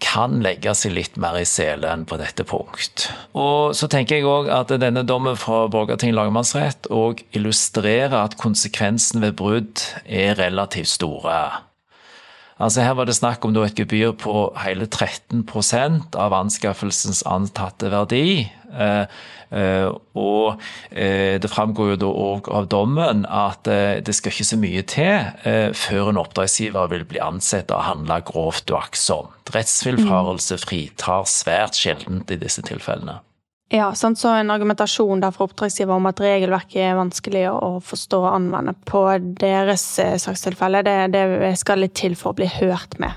kan 0.00 0.40
legge 0.44 0.72
seg 0.76 0.94
litt 0.96 1.16
mer 1.20 1.38
i 1.38 1.46
selen 1.48 2.06
på 2.08 2.18
dette 2.20 2.44
punkt. 2.48 3.06
Og 3.36 3.76
så 3.76 3.88
tenker 3.92 4.18
jeg 4.18 4.28
òg 4.28 4.48
at 4.52 4.72
denne 4.80 5.04
dommen 5.06 5.36
fra 5.38 5.66
Borgarting 5.70 6.14
lagmannsrett 6.16 6.88
òg 6.92 7.22
illustrerer 7.36 8.16
at 8.22 8.38
konsekvensen 8.40 9.20
ved 9.24 9.36
brudd 9.40 9.84
er 10.04 10.38
relativt 10.40 10.92
store. 10.96 11.40
Altså 12.60 12.84
Her 12.84 12.96
var 12.98 13.08
det 13.08 13.16
snakk 13.16 13.44
om 13.46 13.56
et 13.64 13.78
gebyr 13.78 14.12
på 14.20 14.50
hele 14.60 14.84
13% 14.84 16.16
av 16.20 16.34
anskaffelsens 16.36 17.22
antatte 17.24 17.88
verdi. 17.88 18.50
Eh, 18.70 19.06
eh, 19.56 19.88
og 20.14 20.60
eh, 20.92 21.40
det 21.40 21.50
framgår 21.50 21.94
jo 21.94 22.00
da 22.04 22.10
òg 22.26 22.50
av 22.52 22.68
dommen 22.70 23.24
at 23.24 23.64
det 24.04 24.14
skal 24.14 24.34
ikke 24.34 24.48
så 24.50 24.60
mye 24.60 24.84
til 24.84 25.72
før 25.86 26.12
en 26.12 26.20
oppdragsgiver 26.20 26.92
vil 26.92 27.08
bli 27.08 27.22
ansett 27.24 27.72
å 27.72 27.80
handle 27.88 28.20
grovt 28.28 28.70
uaktsomt. 28.70 29.50
Rettsvillfarelse 29.50 30.60
fritar 30.60 31.24
svært 31.26 31.80
sjeldent 31.80 32.30
i 32.30 32.38
disse 32.44 32.62
tilfellene. 32.66 33.18
Ja, 33.72 33.94
sant? 33.94 34.18
så 34.18 34.28
en 34.34 34.50
argumentasjon 34.50 35.20
der 35.22 35.30
fra 35.30 35.46
oppdragsgiver 35.46 35.94
om 35.94 36.08
at 36.10 36.18
regelverket 36.18 36.80
er 36.82 36.96
vanskelig 36.98 37.44
å 37.52 37.76
forstå 37.86 38.18
og 38.18 38.32
anvende 38.32 38.72
på 38.82 39.04
deres 39.38 39.84
eh, 40.02 40.16
sakstilfelle, 40.18 40.80
det, 40.82 40.94
det 41.14 41.52
skal 41.60 41.78
litt 41.84 41.94
til 41.94 42.16
for 42.18 42.32
å 42.32 42.38
bli 42.40 42.48
hørt 42.50 42.96
med. 42.98 43.14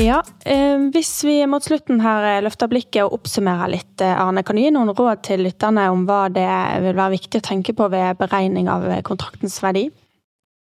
Ja, 0.00 0.22
eh, 0.48 0.80
Hvis 0.94 1.10
vi 1.28 1.42
mot 1.44 1.68
slutten 1.68 2.00
her 2.00 2.24
eh, 2.30 2.40
løfter 2.46 2.72
blikket 2.72 3.02
og 3.04 3.18
oppsummerer 3.18 3.74
litt, 3.74 4.00
Arne, 4.00 4.46
kan 4.48 4.56
du 4.56 4.62
gi 4.62 4.72
noen 4.72 4.94
råd 4.96 5.26
til 5.28 5.44
lytterne 5.44 5.90
om 5.92 6.06
hva 6.08 6.22
det 6.32 6.48
vil 6.86 6.96
være 6.96 7.18
viktig 7.18 7.44
å 7.44 7.48
tenke 7.50 7.76
på 7.76 7.90
ved 7.92 8.16
beregning 8.24 8.72
av 8.72 8.88
kontraktens 9.04 9.60
verdi? 9.60 9.90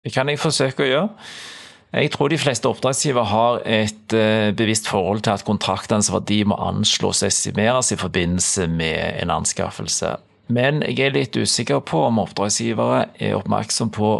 Det 0.02 0.16
kan 0.18 0.34
jeg 0.34 0.42
forsøke 0.42 0.88
å 0.88 0.90
gjøre. 0.90 1.30
Jeg 1.93 2.12
tror 2.12 2.28
de 2.28 2.38
fleste 2.38 2.67
oppdragsgivere 2.67 3.26
har 3.32 3.62
et 3.63 4.15
bevisst 4.60 4.89
forhold 4.91 5.21
til 5.23 5.38
at 5.38 5.45
kontraktenes 5.47 6.12
verdi 6.12 6.41
må 6.43 6.58
anslås 6.60 7.23
og 7.23 7.30
estimeres 7.32 7.93
i 7.95 8.00
forbindelse 8.00 8.67
med 8.67 9.21
en 9.21 9.32
anskaffelse. 9.32 10.17
Men 10.47 10.82
jeg 10.84 11.00
er 11.08 11.15
litt 11.15 11.38
usikker 11.39 11.80
på 11.84 12.06
om 12.08 12.19
oppdragsgivere 12.23 13.06
er 13.19 13.38
oppmerksom 13.39 13.91
på 13.95 14.12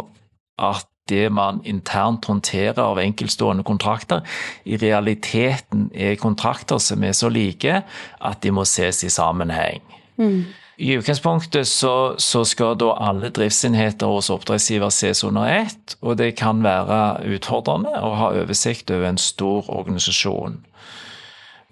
at 0.58 0.88
det 1.08 1.28
man 1.32 1.62
internt 1.64 2.28
håndterer 2.28 2.80
av 2.82 3.00
enkeltstående 3.00 3.64
kontrakter, 3.64 4.24
i 4.68 4.76
realiteten 4.76 5.88
er 5.94 6.18
kontrakter 6.20 6.80
som 6.82 7.04
er 7.04 7.16
så 7.16 7.30
like 7.32 7.82
at 8.20 8.42
de 8.44 8.52
må 8.52 8.66
ses 8.68 9.04
i 9.06 9.12
sammenheng. 9.12 9.80
Mm. 10.20 10.42
I 10.78 10.92
utgangspunktet 10.94 11.66
så, 11.68 12.14
så, 12.22 12.44
skal 12.46 12.76
da 12.78 12.92
alle 13.02 13.32
driftsenheter 13.34 14.06
hos 14.06 14.28
oppdragsgiver 14.30 14.92
ses 14.94 15.24
under 15.26 15.50
ett, 15.50 15.96
og 16.06 16.20
det 16.20 16.36
kan 16.38 16.62
være 16.62 17.24
utfordrende 17.34 17.98
å 17.98 18.12
ha 18.14 18.28
oversikt 18.38 18.92
over 18.94 19.08
en 19.08 19.18
stor 19.18 19.66
organisasjon. 19.74 20.60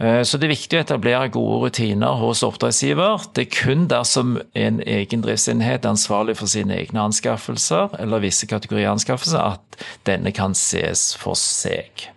Eh, 0.03 0.25
så 0.27 0.41
det 0.43 0.49
er 0.49 0.55
viktig 0.57 0.81
å 0.81 0.83
etablere 0.83 1.31
gode 1.39 1.61
rutiner 1.69 2.19
hos 2.19 2.43
oppdragsgiver. 2.47 3.31
Det 3.31 3.47
er 3.47 3.55
kun 3.55 3.87
dersom 3.95 4.41
en 4.59 4.83
egen 4.83 5.23
driftsenhet 5.23 5.87
er 5.87 5.95
ansvarlig 5.95 6.35
for 6.43 6.51
sine 6.51 6.75
egne 6.75 7.07
anskaffelser 7.07 7.95
eller 8.03 8.27
visse 8.27 8.51
kategorier 8.51 8.91
anskaffelser, 8.91 9.55
at 9.55 9.87
denne 10.11 10.35
kan 10.35 10.59
ses 10.59 11.13
for 11.23 11.39
seg. 11.39 12.09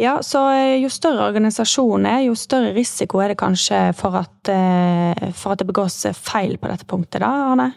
Ja, 0.00 0.16
så 0.24 0.46
eh, 0.54 0.78
jo 0.80 0.88
større 0.92 1.26
organisasjonen 1.28 2.08
er, 2.08 2.24
jo 2.26 2.36
større 2.38 2.72
risiko 2.76 3.20
er 3.20 3.32
det 3.32 3.40
kanskje 3.42 3.84
for 3.98 4.16
at, 4.22 4.36
eh, 4.48 5.30
for 5.36 5.52
at 5.52 5.60
det 5.60 5.68
begås 5.68 6.00
feil 6.16 6.56
på 6.58 6.70
dette 6.72 6.88
punktet, 6.88 7.20
da, 7.20 7.32
Arne? 7.52 7.72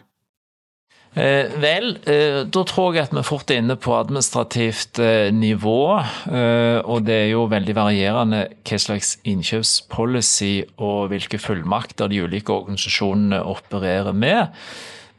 Eh, 1.16 1.48
vel, 1.62 1.94
eh, 2.04 2.42
da 2.44 2.62
tror 2.68 2.92
jeg 2.92 3.06
at 3.06 3.14
vi 3.16 3.22
fort 3.24 3.48
er 3.48 3.62
inne 3.62 3.78
på 3.80 3.94
administrativt 3.96 5.00
eh, 5.00 5.30
nivå. 5.32 5.80
Eh, 6.28 6.80
og 6.84 7.06
det 7.08 7.16
er 7.22 7.30
jo 7.30 7.46
veldig 7.48 7.76
varierende 7.78 8.42
hva 8.68 8.80
slags 8.82 9.14
innkjøpspolicy 9.24 10.66
og 10.76 11.08
hvilke 11.14 11.40
fullmakter 11.40 12.12
de 12.12 12.20
ulike 12.26 12.52
organisasjonene 12.52 13.40
opererer 13.48 14.12
med. 14.12 14.52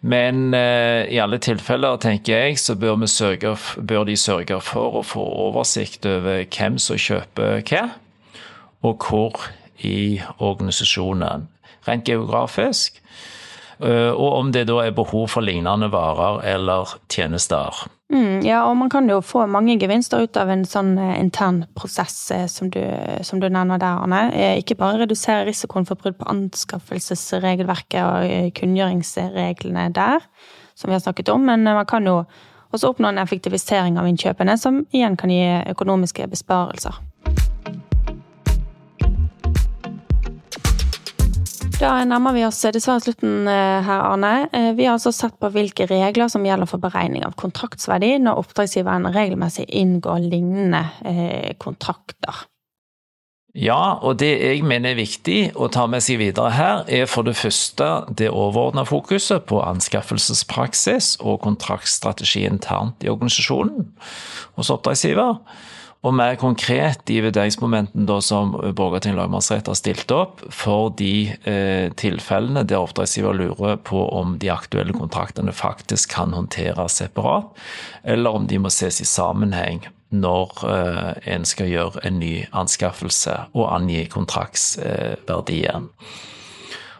Men 0.01 0.53
eh, 0.53 1.07
i 1.09 1.17
alle 1.19 1.39
tilfeller, 1.41 1.97
tenker 1.97 2.37
jeg, 2.37 2.59
så 2.61 2.75
bør, 2.77 3.05
sørge, 3.09 3.55
bør 3.81 4.05
de 4.05 4.17
sørge 4.17 4.59
for 4.61 4.99
å 4.99 5.05
få 5.05 5.23
oversikt 5.47 6.05
over 6.05 6.43
hvem 6.45 6.77
som 6.77 6.99
kjøper 7.01 7.63
hva, 7.65 7.83
og 8.85 9.07
hvor 9.07 9.49
i 9.81 10.19
organisasjonen. 10.37 11.47
Rent 11.87 12.07
geografisk 12.09 13.01
Eh, 13.79 14.09
og 14.11 14.33
om 14.39 14.51
det 14.53 14.65
da 14.69 14.79
er 14.81 14.95
behov 14.97 15.27
for 15.29 15.45
lignende 15.45 15.91
varer 15.93 16.41
eller 16.55 16.97
tjenester. 17.13 17.85
Mm, 18.07 18.39
ja, 18.45 18.61
og 18.63 18.77
man 18.79 18.89
kan 18.89 19.09
jo 19.11 19.17
få 19.19 19.41
mange 19.51 19.75
gevinster 19.81 20.21
ut 20.23 20.37
av 20.39 20.47
en 20.53 20.63
sånn 20.67 20.93
eh, 20.95 21.17
intern 21.19 21.65
prosess 21.75 22.15
eh, 22.31 22.45
som 22.47 22.69
du, 22.71 22.79
som 23.27 23.41
du 23.43 23.49
nevner 23.49 23.81
der, 23.81 23.99
Arne. 24.05 24.21
Ikke 24.61 24.77
bare 24.79 25.01
redusere 25.01 25.43
risikoen 25.49 25.87
for 25.87 25.99
brudd 25.99 26.15
på 26.21 26.29
anskaffelsesregelverket 26.31 27.99
og 28.05 28.53
kunngjøringsreglene 28.55 29.89
der, 29.97 30.23
som 30.75 30.87
vi 30.87 30.95
har 30.95 31.03
snakket 31.03 31.33
om, 31.35 31.43
men 31.51 31.67
man 31.67 31.89
kan 31.89 32.07
jo 32.07 32.21
også 32.71 32.93
oppnå 32.93 33.11
en 33.11 33.19
effektivisering 33.19 33.99
av 33.99 34.07
innkjøpene, 34.07 34.55
som 34.59 34.85
igjen 34.95 35.19
kan 35.19 35.31
gi 35.31 35.43
økonomiske 35.75 36.31
besparelser. 36.31 36.95
Da 41.77 41.91
nærmer 42.09 42.33
vi 42.33 42.41
oss 42.41 42.63
dessverre 42.73 43.03
slutten 43.03 43.45
eh, 43.45 43.85
her, 43.85 44.01
Arne. 44.09 44.47
Eh, 44.49 44.71
vi 44.73 44.87
har 44.87 44.95
altså 44.95 45.11
sett 45.13 45.35
på 45.37 45.51
hvilke 45.53 45.85
regler 45.85 46.25
som 46.33 46.45
gjelder 46.45 46.65
for 46.65 46.81
beregning 46.81 47.21
av 47.27 47.35
kontraktsverdi 47.37 48.15
når 48.23 48.39
oppdragsgiveren 48.41 49.05
regelmessig 49.13 49.67
inngår 49.69 50.23
lignende 50.25 50.81
eh, 51.05 51.53
kontrakter. 51.61 52.47
Ja, 53.53 53.99
og 54.01 54.17
det 54.23 54.31
jeg 54.41 54.65
mener 54.65 54.95
er 54.95 54.99
viktig 55.03 55.37
å 55.53 55.69
ta 55.73 55.85
med 55.89 56.01
seg 56.05 56.17
videre 56.23 56.49
her, 56.57 56.81
er 56.89 57.05
for 57.09 57.29
det 57.29 57.37
første 57.37 57.91
det 58.09 58.31
overordna 58.33 58.81
fokuset 58.85 59.45
på 59.49 59.61
anskaffelsespraksis 59.61 61.15
og 61.21 61.43
kontraktstrategi 61.45 62.47
internt 62.49 63.05
i 63.05 63.13
organisasjonen 63.13 63.91
hos 64.57 64.73
oppdragsgiver. 64.73 65.37
Og 66.05 66.13
mer 66.13 66.35
konkret 66.37 67.01
de 67.09 67.17
vurderingsmomentene 67.25 68.17
som 68.21 68.53
Borgarting 68.77 69.15
lagmannsrett 69.17 69.67
har 69.67 69.77
stilt 69.79 70.11
opp 70.13 70.43
for 70.53 70.91
de 70.99 71.31
eh, 71.49 71.89
tilfellene 71.97 72.61
der 72.69 72.83
oppdragsgiver 72.85 73.33
lurer 73.35 73.79
på 73.81 74.03
om 74.13 74.35
de 74.41 74.51
aktuelle 74.53 74.93
kontraktene 74.93 75.55
faktisk 75.55 76.13
kan 76.13 76.35
håndteres 76.37 76.99
separat, 77.01 77.49
eller 78.05 78.37
om 78.37 78.45
de 78.47 78.61
må 78.61 78.71
ses 78.73 79.01
i 79.01 79.09
sammenheng 79.09 79.87
når 80.13 80.53
eh, 80.69 81.13
en 81.33 81.47
skal 81.49 81.71
gjøre 81.71 82.05
en 82.07 82.21
ny 82.21 82.33
anskaffelse 82.55 83.33
og 83.57 83.65
angi 83.73 84.05
kontraktsverdien. 84.13 85.89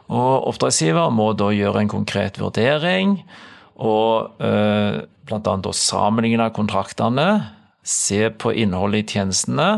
Og 0.08 0.48
Oppdragsgiver 0.50 1.12
må 1.14 1.34
da 1.38 1.52
gjøre 1.54 1.84
en 1.84 1.92
konkret 1.92 2.40
vurdering 2.42 3.20
og 3.78 4.42
eh, 4.42 5.04
bl.a. 5.28 5.74
sammenligne 5.76 6.50
kontraktene 6.56 7.28
se 7.88 8.28
på 8.36 8.52
innholdet 8.54 9.06
i 9.06 9.17
tjenestene, 9.17 9.69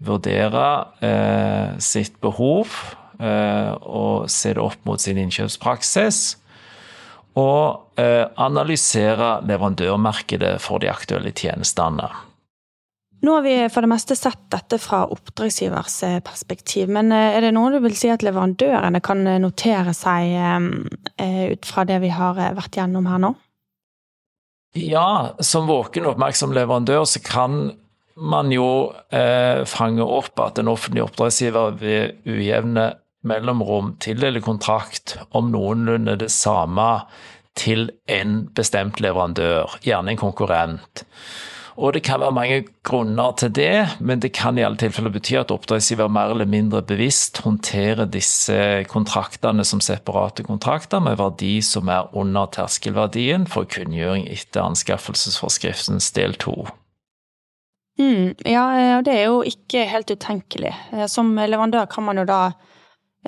vurdere 0.00 0.66
eh, 1.04 1.76
sitt 1.82 2.16
behov 2.22 2.72
eh, 3.20 3.74
og 3.74 4.30
se 4.32 4.54
det 4.56 4.62
opp 4.62 4.86
mot 4.88 5.02
sin 5.02 5.20
innkjøpspraksis. 5.20 6.22
Og 7.40 8.00
eh, 8.00 8.24
analysere 8.42 9.38
leverandørmarkedet 9.46 10.56
for 10.62 10.82
de 10.82 10.90
aktuelle 10.90 11.34
tjenestene. 11.36 12.08
Nå 13.20 13.34
har 13.36 13.44
vi 13.44 13.54
for 13.68 13.84
det 13.84 13.90
meste 13.92 14.16
sett 14.16 14.40
dette 14.52 14.78
fra 14.80 15.02
oppdragsgivers 15.12 15.98
eh, 16.08 16.18
perspektiv, 16.24 16.88
men 16.88 17.12
eh, 17.12 17.36
er 17.36 17.44
det 17.44 17.52
noe 17.52 17.74
du 17.74 17.78
vil 17.84 17.96
si 17.98 18.08
at 18.08 18.24
leverandørene 18.24 19.02
kan 19.04 19.26
notere 19.42 19.92
seg 19.96 20.32
eh, 20.40 21.42
ut 21.52 21.68
fra 21.68 21.84
det 21.88 22.00
vi 22.00 22.12
har 22.14 22.40
vært 22.56 22.80
gjennom 22.80 23.10
her 23.10 23.20
nå? 23.20 23.34
Ja, 24.76 25.34
som 25.42 25.66
våken 25.66 26.06
og 26.06 26.14
oppmerksom 26.14 26.52
leverandør 26.54 27.06
så 27.08 27.22
kan 27.24 27.72
man 28.20 28.52
jo 28.52 28.92
eh, 29.14 29.64
fange 29.66 30.04
opp 30.04 30.38
at 30.44 30.60
en 30.60 30.70
offentlig 30.70 31.02
oppdragsgiver 31.06 31.78
ved 31.80 32.20
ujevne 32.28 32.92
mellomrom 33.26 33.94
tildeler 34.00 34.44
kontrakt 34.44 35.16
om 35.36 35.50
noenlunde 35.52 36.16
det 36.20 36.30
samme 36.32 37.02
til 37.58 37.88
en 38.08 38.44
bestemt 38.56 39.00
leverandør, 39.02 39.74
gjerne 39.84 40.14
en 40.14 40.20
konkurrent. 40.20 41.04
Og 41.80 41.94
det 41.96 42.02
kan 42.04 42.20
være 42.20 42.36
mange 42.36 42.58
grunner 42.84 43.32
til 43.40 43.52
det, 43.56 43.96
men 44.04 44.20
det 44.20 44.34
kan 44.36 44.58
i 44.58 44.64
alle 44.66 44.76
tilfeller 44.80 45.14
bety 45.14 45.38
at 45.40 45.52
oppdragsgiver 45.54 46.10
mer 46.12 46.34
eller 46.34 46.48
mindre 46.48 46.82
bevisst 46.84 47.40
håndterer 47.40 48.10
disse 48.12 48.84
kontraktene 48.92 49.64
som 49.64 49.80
separate 49.80 50.44
kontrakter 50.44 51.00
med 51.00 51.16
verdi 51.16 51.54
som 51.64 51.88
er 51.88 52.12
under 52.12 52.52
terskelverdien 52.52 53.48
for 53.48 53.64
kunngjøring 53.64 54.28
etter 54.28 54.66
anskaffelsesforskriftens 54.66 56.12
del 56.16 56.36
to. 56.36 56.68
Mm, 58.00 58.36
ja, 58.44 59.00
det 59.04 59.16
er 59.16 59.30
jo 59.30 59.40
ikke 59.48 59.88
helt 59.88 60.12
utenkelig. 60.12 60.74
Som 61.08 61.32
leverandør 61.36 61.88
kan 61.88 62.04
man 62.04 62.20
jo 62.20 62.28
da 62.28 62.42
Eh, 62.52 62.69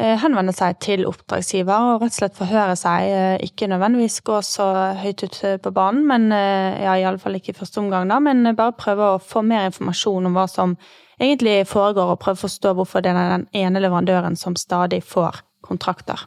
henvende 0.00 0.54
seg 0.56 0.78
til 0.80 1.04
oppdragsgiver 1.04 1.90
og 1.92 2.02
rett 2.02 2.14
og 2.14 2.16
slett 2.16 2.38
forhøre 2.38 2.76
seg. 2.80 3.10
Eh, 3.12 3.44
ikke 3.44 3.68
nødvendigvis 3.68 4.22
gå 4.24 4.38
så 4.46 4.68
høyt 4.96 5.24
ut 5.26 5.38
eh, 5.44 5.58
på 5.60 5.72
banen, 5.74 6.06
men 6.08 6.32
ja, 6.32 6.96
iallfall 6.96 7.36
ikke 7.36 7.52
i 7.52 7.58
første 7.58 7.82
omgang, 7.82 8.08
da, 8.08 8.20
men 8.22 8.54
bare 8.56 8.76
prøve 8.78 9.14
å 9.14 9.22
få 9.22 9.44
mer 9.44 9.68
informasjon 9.68 10.30
om 10.30 10.36
hva 10.38 10.46
som 10.48 10.76
egentlig 11.20 11.66
foregår, 11.68 12.14
og 12.14 12.20
prøve 12.22 12.40
å 12.40 12.44
forstå 12.46 12.72
hvorfor 12.78 13.04
det 13.04 13.12
er 13.12 13.34
den 13.36 13.48
ene 13.52 13.82
leverandøren 13.84 14.38
som 14.38 14.56
stadig 14.56 15.02
får 15.04 15.42
kontrakter. 15.62 16.24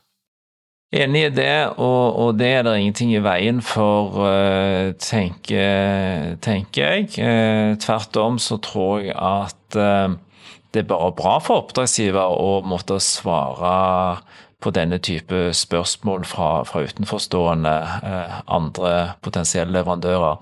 Enig 0.96 1.26
i 1.26 1.32
det, 1.34 1.56
og, 1.82 2.04
og, 2.22 2.38
det 2.38 2.52
er 2.60 2.62
det 2.64 2.76
ingenting 2.80 3.16
i 3.18 3.24
veien 3.26 3.58
for, 3.66 4.22
tenker, 5.02 6.38
tenker 6.46 6.94
jeg. 6.94 7.10
Uh, 7.18 7.74
tvert 7.82 8.22
om 8.22 8.38
så 8.40 8.62
tror 8.64 9.02
jeg 9.02 9.18
at 9.18 9.80
det 10.76 10.84
er 10.84 10.90
bare 10.90 11.14
bra 11.16 11.38
for 11.40 11.64
oppdragsgiver 11.64 12.36
å 12.36 12.60
måtte 12.68 13.00
svare 13.04 13.76
på 14.64 14.72
denne 14.76 15.00
type 15.04 15.50
spørsmål 15.56 16.26
fra, 16.28 16.50
fra 16.68 16.84
utenforstående 16.84 17.76
eh, 18.04 18.40
andre 18.52 18.96
potensielle 19.24 19.76
leverandører. 19.76 20.42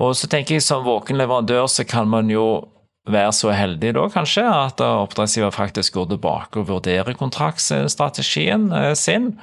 Og 0.00 0.14
så 0.16 0.28
tenker 0.30 0.56
jeg 0.56 0.64
Som 0.64 0.84
våken 0.86 1.18
leverandør 1.18 1.66
så 1.68 1.84
kan 1.84 2.08
man 2.08 2.30
jo 2.30 2.68
være 3.10 3.32
så 3.34 3.50
heldig 3.56 3.94
da 3.96 4.06
kanskje 4.12 4.44
at 4.44 4.82
oppdragsgiver 4.84 5.54
faktisk 5.54 5.96
går 5.96 6.12
tilbake 6.12 6.60
og 6.60 6.68
vurderer 6.68 7.16
kontraktsstrategien 7.18 8.70
eh, 8.76 8.94
sin. 8.94 9.34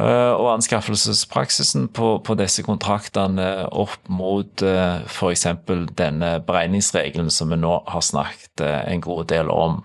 Eh, 0.00 0.32
og 0.32 0.48
anskaffelsespraksisen 0.54 1.88
på, 1.92 2.14
på 2.24 2.36
disse 2.40 2.64
kontraktene 2.64 3.66
opp 3.68 3.98
mot 4.08 4.64
uh, 4.64 5.02
f.eks. 5.04 5.46
denne 5.98 6.30
beregningsregelen 6.46 7.28
som 7.32 7.52
vi 7.52 7.58
nå 7.60 7.74
har 7.90 8.04
snakket 8.04 8.64
eh, 8.64 8.84
en 8.94 9.02
god 9.04 9.28
del 9.32 9.50
om. 9.52 9.80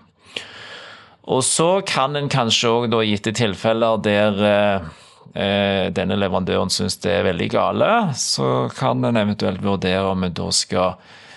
Og 1.26 1.42
så 1.44 1.82
kan 1.84 2.16
en 2.16 2.30
kanskje 2.32 2.70
òg, 2.70 2.96
gitt 3.04 3.28
i 3.28 3.34
tilfeller 3.34 3.98
der 4.00 4.40
eh, 4.46 5.90
denne 5.92 6.16
leverandøren 6.16 6.72
syns 6.72 6.96
det 7.02 7.12
er 7.12 7.26
veldig 7.26 7.50
gale, 7.52 7.90
så 8.16 8.70
kan 8.78 9.04
en 9.04 9.18
eventuelt 9.20 9.60
vurdere 9.64 10.06
om 10.14 10.24
en 10.24 10.36
da 10.38 10.48
skal 10.54 10.94